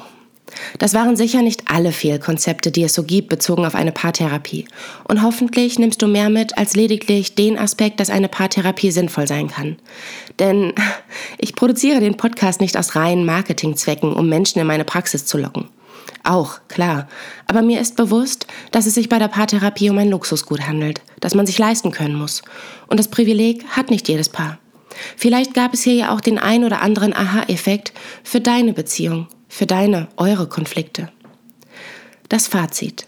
Das 0.78 0.94
waren 0.94 1.16
sicher 1.16 1.42
nicht 1.42 1.64
alle 1.66 1.92
Fehlkonzepte, 1.92 2.70
die 2.70 2.85
es 2.85 2.94
so 2.94 3.02
gibt, 3.02 3.28
bezogen 3.28 3.66
auf 3.66 3.74
eine 3.74 3.92
Paartherapie. 3.92 4.66
Und 5.04 5.22
hoffentlich 5.22 5.78
nimmst 5.78 6.02
du 6.02 6.06
mehr 6.06 6.30
mit 6.30 6.56
als 6.56 6.74
lediglich 6.76 7.35
den 7.35 7.59
Aspekt, 7.59 8.00
dass 8.00 8.11
eine 8.11 8.28
Paartherapie 8.28 8.90
sinnvoll 8.90 9.26
sein 9.26 9.48
kann. 9.48 9.76
Denn 10.38 10.72
ich 11.38 11.54
produziere 11.54 12.00
den 12.00 12.16
Podcast 12.16 12.61
nicht 12.61 12.76
aus 12.76 12.94
reinen 12.94 13.26
Marketingzwecken, 13.26 14.12
um 14.12 14.28
Menschen 14.28 14.61
in 14.61 14.66
meine 14.66 14.85
Praxis 14.85 15.26
zu 15.26 15.38
locken. 15.38 15.68
Auch, 16.22 16.61
klar. 16.68 17.09
Aber 17.46 17.62
mir 17.62 17.80
ist 17.80 17.96
bewusst, 17.96 18.46
dass 18.72 18.87
es 18.87 18.94
sich 18.94 19.09
bei 19.09 19.18
der 19.18 19.28
Paartherapie 19.28 19.90
um 19.90 19.98
ein 19.98 20.11
Luxusgut 20.11 20.66
handelt, 20.66 21.00
das 21.20 21.35
man 21.35 21.46
sich 21.46 21.59
leisten 21.59 21.92
können 21.92 22.16
muss. 22.16 22.42
Und 22.88 22.98
das 22.98 23.09
Privileg 23.09 23.64
hat 23.68 23.90
nicht 23.90 24.09
jedes 24.09 24.28
Paar. 24.28 24.59
Vielleicht 25.16 25.54
gab 25.54 25.74
es 25.74 25.82
hier 25.82 25.94
ja 25.94 26.14
auch 26.14 26.20
den 26.20 26.38
ein 26.38 26.64
oder 26.64 26.80
anderen 26.80 27.14
Aha-Effekt 27.14 27.92
für 28.24 28.40
deine 28.40 28.72
Beziehung, 28.72 29.28
für 29.56 29.66
deine, 29.66 30.08
eure 30.18 30.48
Konflikte. 30.48 31.08
Das 32.28 32.46
Fazit. 32.46 33.06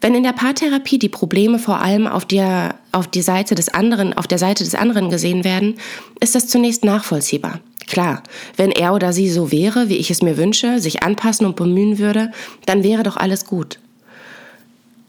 Wenn 0.00 0.16
in 0.16 0.24
der 0.24 0.32
Paartherapie 0.32 0.98
die 0.98 1.08
Probleme 1.08 1.60
vor 1.60 1.78
allem 1.78 2.08
auf 2.08 2.24
der, 2.24 2.74
auf 2.90 3.06
die 3.06 3.22
Seite 3.22 3.54
des 3.54 3.68
anderen, 3.68 4.12
auf 4.12 4.26
der 4.26 4.38
Seite 4.38 4.64
des 4.64 4.74
anderen 4.74 5.08
gesehen 5.08 5.44
werden, 5.44 5.76
ist 6.18 6.34
das 6.34 6.48
zunächst 6.48 6.84
nachvollziehbar. 6.84 7.60
Klar, 7.86 8.24
wenn 8.56 8.72
er 8.72 8.92
oder 8.92 9.12
sie 9.12 9.30
so 9.30 9.52
wäre, 9.52 9.88
wie 9.88 9.98
ich 9.98 10.10
es 10.10 10.20
mir 10.20 10.36
wünsche, 10.36 10.80
sich 10.80 11.04
anpassen 11.04 11.46
und 11.46 11.54
bemühen 11.54 11.98
würde, 11.98 12.32
dann 12.66 12.82
wäre 12.82 13.04
doch 13.04 13.16
alles 13.16 13.44
gut. 13.44 13.78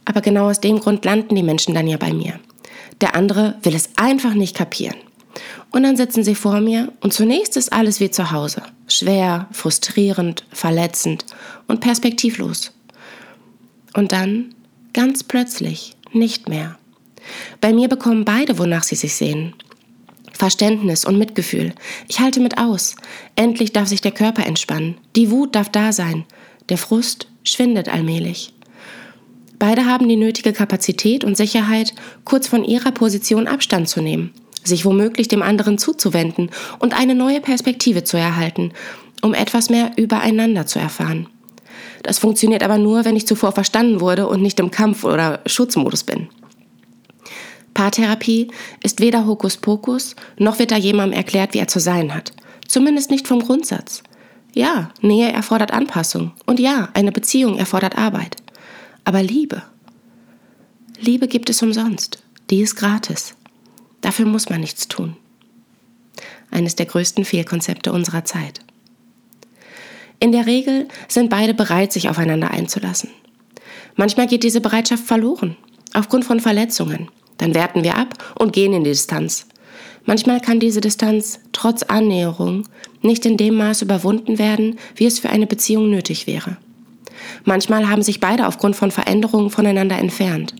Aber 0.05 0.21
genau 0.21 0.51
aus 0.51 0.62
dem 0.62 0.79
Grund 0.79 1.03
landen 1.03 1.34
die 1.34 1.41
Menschen 1.41 1.73
dann 1.73 1.88
ja 1.88 1.97
bei 1.97 2.13
mir. 2.13 2.39
Der 3.01 3.15
andere 3.15 3.55
will 3.63 3.73
es 3.73 3.89
einfach 3.95 4.36
nicht 4.36 4.55
kapieren. 4.55 4.97
Und 5.71 5.84
dann 5.84 5.97
sitzen 5.97 6.23
sie 6.23 6.36
vor 6.36 6.62
mir 6.62 6.91
und 7.02 7.13
zunächst 7.13 7.58
ist 7.58 7.71
alles 7.71 7.99
wie 7.99 8.12
zu 8.12 8.32
Hause. 8.32 8.63
Schwer, 8.88 9.47
frustrierend, 9.52 10.45
verletzend 10.52 11.25
und 11.67 11.82
perspektivlos. 11.82 12.71
Und 13.93 14.12
dann, 14.12 14.56
ganz 14.93 15.23
plötzlich, 15.23 15.95
nicht 16.12 16.49
mehr. 16.49 16.78
Bei 17.62 17.73
mir 17.73 17.88
bekommen 17.88 18.25
beide, 18.25 18.58
wonach 18.58 18.84
sie 18.84 18.95
sich 18.95 19.15
sehen. 19.15 19.54
Verständnis 20.32 21.04
und 21.04 21.17
Mitgefühl. 21.17 21.73
Ich 22.08 22.19
halte 22.19 22.39
mit 22.39 22.58
aus. 22.58 22.95
Endlich 23.36 23.73
darf 23.73 23.89
sich 23.89 24.02
der 24.02 24.12
Körper 24.13 24.45
entspannen. 24.45 24.97
Die 25.15 25.32
Wut 25.32 25.54
darf 25.54 25.69
da 25.69 25.91
sein. 25.91 26.23
Der 26.69 26.78
Frust 26.78 27.28
schwindet 27.43 27.89
allmählich. 27.89 28.54
Beide 29.60 29.86
haben 29.86 30.08
die 30.08 30.15
nötige 30.15 30.54
Kapazität 30.54 31.25
und 31.25 31.36
Sicherheit, 31.36 31.93
kurz 32.23 32.47
von 32.47 32.63
ihrer 32.63 32.91
Position 32.91 33.47
Abstand 33.47 33.89
zu 33.89 34.02
nehmen, 34.02 34.32
sich 34.63 34.86
womöglich 34.86 35.28
dem 35.28 35.41
anderen 35.41 35.78
zuzuwenden 35.78 36.50
und 36.80 36.98
eine 36.98 37.15
neue 37.15 37.41
Perspektive 37.41 38.04
zu 38.04 38.17
erhalten, 38.17 38.72
um 39.22 39.34
etwas 39.34 39.69
mehr 39.69 39.91
übereinander 39.98 40.65
zu 40.65 40.80
erfahren. 40.80 41.28
Das 42.04 42.19
funktioniert 42.19 42.63
aber 42.63 42.78
nur, 42.78 43.06
wenn 43.06 43.15
ich 43.15 43.28
zuvor 43.28 43.52
verstanden 43.52 44.00
wurde 44.00 44.28
und 44.28 44.41
nicht 44.41 44.60
im 44.60 44.72
Kampf- 44.72 45.04
oder 45.04 45.41
Schutzmodus 45.45 46.04
bin. 46.04 46.30
Paartherapie 47.74 48.52
ist 48.84 49.00
weder 49.00 49.26
Hokuspokus, 49.26 50.15
noch 50.38 50.60
wird 50.60 50.72
da 50.72 50.78
jemandem 50.78 51.17
erklärt, 51.17 51.54
wie 51.54 51.60
er 51.60 51.67
zu 51.67 51.80
sein 51.80 52.13
hat. 52.13 52.34
Zumindest 52.67 53.10
nicht 53.10 53.28
vom 53.28 53.39
Grundsatz. 53.39 54.04
Ja, 54.54 54.91
Nähe 55.02 55.32
erfordert 55.32 55.72
Anpassung. 55.72 56.32
Und 56.45 56.60
ja, 56.60 56.89
eine 56.93 57.12
Beziehung 57.12 57.58
erfordert 57.58 57.98
Arbeit. 57.98 58.36
Aber 59.06 59.24
Liebe. 59.24 59.62
Liebe 61.00 61.28
gibt 61.28 61.50
es 61.50 61.62
umsonst. 61.62 62.22
Die 62.50 62.62
ist 62.62 62.76
gratis. 62.76 63.36
Dafür 64.02 64.26
muss 64.26 64.50
man 64.50 64.62
nichts 64.62 64.88
tun. 64.88 65.16
Eines 66.52 66.76
der 66.76 66.86
größten 66.86 67.26
Fehlkonzepte 67.26 67.92
unserer 67.92 68.26
Zeit. 68.26 68.60
In 70.20 70.32
der 70.32 70.46
Regel 70.46 70.88
sind 71.08 71.30
beide 71.30 71.54
bereit, 71.54 71.94
sich 71.94 72.10
aufeinander 72.10 72.52
einzulassen. 72.52 73.10
Manchmal 73.96 74.28
geht 74.28 74.44
diese 74.44 74.62
Bereitschaft 74.62 75.06
verloren, 75.06 75.56
aufgrund 75.94 76.26
von 76.26 76.40
Verletzungen, 76.40 77.10
dann 77.38 77.54
werten 77.56 77.84
wir 77.84 77.98
ab 77.98 78.14
und 78.38 78.54
gehen 78.54 78.74
in 78.74 78.84
die 78.84 78.92
Distanz. 78.92 79.48
Manchmal 80.06 80.40
kann 80.40 80.60
diese 80.60 80.82
Distanz 80.82 81.40
trotz 81.52 81.84
Annäherung 81.84 82.64
nicht 83.02 83.26
in 83.26 83.38
dem 83.38 83.56
Maß 83.56 83.82
überwunden 83.82 84.40
werden, 84.40 84.78
wie 84.96 85.06
es 85.06 85.20
für 85.20 85.30
eine 85.30 85.48
Beziehung 85.48 85.90
nötig 85.90 86.28
wäre. 86.28 86.58
Manchmal 87.44 87.90
haben 87.90 88.02
sich 88.02 88.20
beide 88.20 88.48
aufgrund 88.48 88.76
von 88.76 88.92
Veränderungen 88.92 89.50
voneinander 89.50 89.98
entfernt. 89.98 90.54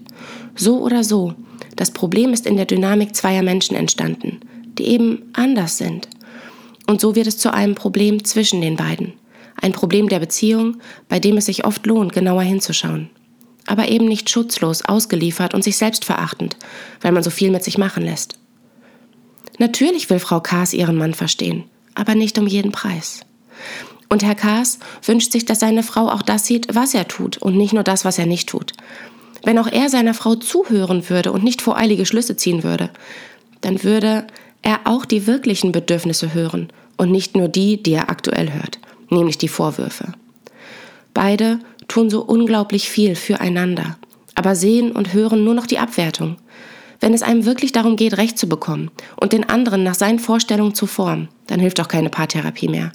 So 0.56 0.80
oder 0.82 1.04
so, 1.04 1.36
das 1.80 1.92
Problem 1.92 2.34
ist 2.34 2.46
in 2.46 2.58
der 2.58 2.66
Dynamik 2.66 3.16
zweier 3.16 3.42
Menschen 3.42 3.76
entstanden, 3.76 4.40
die 4.78 4.88
eben 4.88 5.30
anders 5.34 5.78
sind. 5.78 6.10
Und 6.88 7.00
so 7.02 7.16
wird 7.16 7.28
es 7.28 7.38
zu 7.38 7.54
einem 7.54 7.76
Problem 7.76 8.24
zwischen 8.24 8.62
den 8.62 8.76
beiden. 8.76 9.14
Ein 9.62 9.74
Problem 9.74 10.10
der 10.10 10.20
Beziehung, 10.20 10.78
bei 11.08 11.20
dem 11.20 11.38
es 11.38 11.46
sich 11.46 11.66
oft 11.66 11.86
lohnt, 11.86 12.14
genauer 12.14 12.44
hinzuschauen 12.44 13.10
aber 13.70 13.88
eben 13.88 14.06
nicht 14.06 14.32
schutzlos, 14.32 14.84
ausgeliefert 14.84 15.54
und 15.54 15.64
sich 15.64 15.78
selbst 15.78 16.04
verachtend, 16.04 16.58
weil 17.02 17.12
man 17.12 17.22
so 17.22 17.30
viel 17.30 17.52
mit 17.52 17.64
sich 17.64 17.78
machen 17.78 18.04
lässt. 18.04 18.40
Natürlich 19.60 20.10
will 20.10 20.18
Frau 20.18 20.40
Kaas 20.40 20.74
ihren 20.74 20.96
Mann 20.96 21.14
verstehen, 21.14 21.66
aber 21.94 22.16
nicht 22.16 22.40
um 22.40 22.48
jeden 22.48 22.72
Preis. 22.72 23.20
Und 24.10 24.24
Herr 24.24 24.34
Kaas 24.34 24.80
wünscht 25.04 25.32
sich, 25.32 25.46
dass 25.46 25.60
seine 25.60 25.84
Frau 25.84 26.10
auch 26.10 26.24
das 26.24 26.48
sieht, 26.48 26.74
was 26.74 26.96
er 26.96 27.08
tut 27.08 27.38
und 27.38 27.58
nicht 27.58 27.74
nur 27.74 27.84
das, 27.84 28.06
was 28.06 28.18
er 28.18 28.26
nicht 28.26 28.50
tut. 28.50 28.74
Wenn 29.44 29.58
auch 29.58 29.68
er 29.68 29.90
seiner 29.90 30.14
Frau 30.14 30.36
zuhören 30.36 31.10
würde 31.10 31.32
und 31.32 31.44
nicht 31.44 31.62
voreilige 31.62 32.06
Schlüsse 32.06 32.36
ziehen 32.36 32.64
würde, 32.64 32.90
dann 33.62 33.84
würde 33.84 34.28
er 34.62 34.82
auch 34.86 35.06
die 35.06 35.28
wirklichen 35.28 35.72
Bedürfnisse 35.72 36.34
hören 36.34 36.70
und 36.98 37.12
nicht 37.12 37.36
nur 37.36 37.48
die, 37.48 37.82
die 37.82 37.94
er 37.94 38.10
aktuell 38.10 38.52
hört, 38.52 38.80
nämlich 39.10 39.38
die 39.38 39.48
Vorwürfe. 39.48 40.14
Beide 41.14 41.60
tun 41.88 42.10
so 42.10 42.22
unglaublich 42.22 42.90
viel 42.90 43.16
füreinander, 43.16 43.98
aber 44.36 44.56
sehen 44.56 44.92
und 44.92 45.14
hören 45.14 45.44
nur 45.44 45.54
noch 45.54 45.66
die 45.66 45.80
Abwertung. 45.80 46.38
Wenn 47.00 47.14
es 47.14 47.24
einem 47.24 47.46
wirklich 47.46 47.72
darum 47.72 47.96
geht, 47.96 48.18
Recht 48.18 48.38
zu 48.38 48.50
bekommen 48.50 48.92
und 49.16 49.32
den 49.32 49.48
anderen 49.48 49.84
nach 49.84 49.96
seinen 49.96 50.20
Vorstellungen 50.20 50.76
zu 50.76 50.86
formen, 50.86 51.30
dann 51.48 51.62
hilft 51.62 51.80
auch 51.80 51.88
keine 51.88 52.10
Paartherapie 52.10 52.68
mehr. 52.68 52.92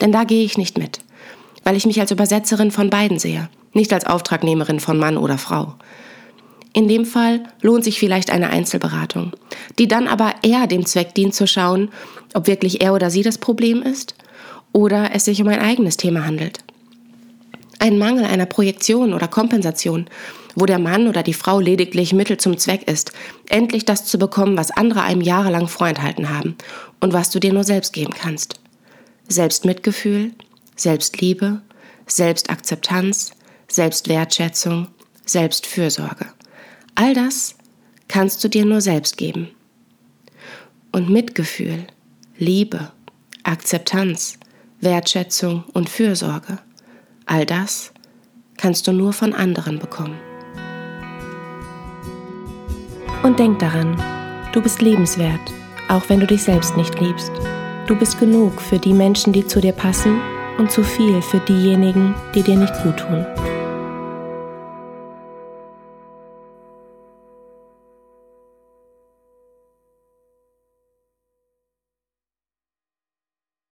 Denn 0.00 0.10
da 0.10 0.24
gehe 0.24 0.44
ich 0.44 0.58
nicht 0.58 0.76
mit, 0.76 0.98
weil 1.62 1.76
ich 1.76 1.86
mich 1.86 2.00
als 2.00 2.10
Übersetzerin 2.10 2.72
von 2.72 2.90
beiden 2.90 3.20
sehe, 3.20 3.48
nicht 3.74 3.92
als 3.92 4.06
Auftragnehmerin 4.06 4.80
von 4.80 4.98
Mann 4.98 5.16
oder 5.16 5.38
Frau. 5.38 5.74
In 6.72 6.88
dem 6.88 7.04
Fall 7.04 7.44
lohnt 7.60 7.84
sich 7.84 8.00
vielleicht 8.00 8.30
eine 8.30 8.50
Einzelberatung, 8.50 9.32
die 9.78 9.86
dann 9.86 10.08
aber 10.08 10.34
eher 10.42 10.66
dem 10.66 10.86
Zweck 10.86 11.14
dient 11.14 11.34
zu 11.34 11.46
schauen, 11.46 11.90
ob 12.34 12.48
wirklich 12.48 12.82
er 12.82 12.94
oder 12.94 13.10
sie 13.10 13.22
das 13.22 13.38
Problem 13.38 13.82
ist 13.82 14.16
oder 14.72 15.10
es 15.14 15.26
sich 15.26 15.40
um 15.40 15.48
ein 15.48 15.60
eigenes 15.60 15.96
Thema 15.96 16.26
handelt. 16.26 16.58
Ein 17.78 17.98
Mangel 17.98 18.24
einer 18.24 18.46
Projektion 18.46 19.14
oder 19.14 19.28
Kompensation, 19.28 20.06
wo 20.56 20.66
der 20.66 20.80
Mann 20.80 21.06
oder 21.06 21.22
die 21.22 21.34
Frau 21.34 21.60
lediglich 21.60 22.12
Mittel 22.12 22.38
zum 22.38 22.58
Zweck 22.58 22.88
ist, 22.88 23.12
endlich 23.48 23.84
das 23.84 24.04
zu 24.04 24.18
bekommen, 24.18 24.56
was 24.56 24.70
andere 24.70 25.02
einem 25.02 25.20
jahrelang 25.20 25.68
vorenthalten 25.68 26.30
haben 26.30 26.56
und 27.00 27.12
was 27.12 27.30
du 27.30 27.38
dir 27.38 27.52
nur 27.52 27.64
selbst 27.64 27.92
geben 27.92 28.14
kannst. 28.14 28.60
Selbstmitgefühl, 29.28 30.32
Selbstliebe, 30.76 31.62
Selbstakzeptanz, 32.06 33.32
Selbstwertschätzung, 33.68 34.88
Selbstfürsorge. 35.24 36.26
All 36.94 37.14
das 37.14 37.56
kannst 38.08 38.42
du 38.44 38.48
dir 38.48 38.64
nur 38.64 38.80
selbst 38.80 39.16
geben. 39.16 39.48
Und 40.92 41.10
Mitgefühl, 41.10 41.86
Liebe, 42.38 42.92
Akzeptanz, 43.42 44.38
Wertschätzung 44.80 45.64
und 45.72 45.88
Fürsorge, 45.88 46.58
all 47.26 47.46
das 47.46 47.92
kannst 48.56 48.86
du 48.86 48.92
nur 48.92 49.12
von 49.12 49.32
anderen 49.32 49.78
bekommen. 49.78 50.18
Und 53.22 53.38
denk 53.38 53.58
daran, 53.58 53.96
du 54.52 54.60
bist 54.60 54.82
lebenswert, 54.82 55.40
auch 55.88 56.08
wenn 56.08 56.20
du 56.20 56.26
dich 56.26 56.42
selbst 56.42 56.76
nicht 56.76 57.00
liebst. 57.00 57.32
Du 57.86 57.96
bist 57.96 58.18
genug 58.18 58.60
für 58.60 58.78
die 58.78 58.92
Menschen, 58.92 59.32
die 59.32 59.46
zu 59.46 59.60
dir 59.60 59.72
passen 59.72 60.20
und 60.58 60.70
zu 60.70 60.82
viel 60.82 61.20
für 61.22 61.40
diejenigen, 61.40 62.14
die 62.34 62.42
dir 62.42 62.56
nicht 62.56 62.74
gut 62.82 62.98
tun. 62.98 63.24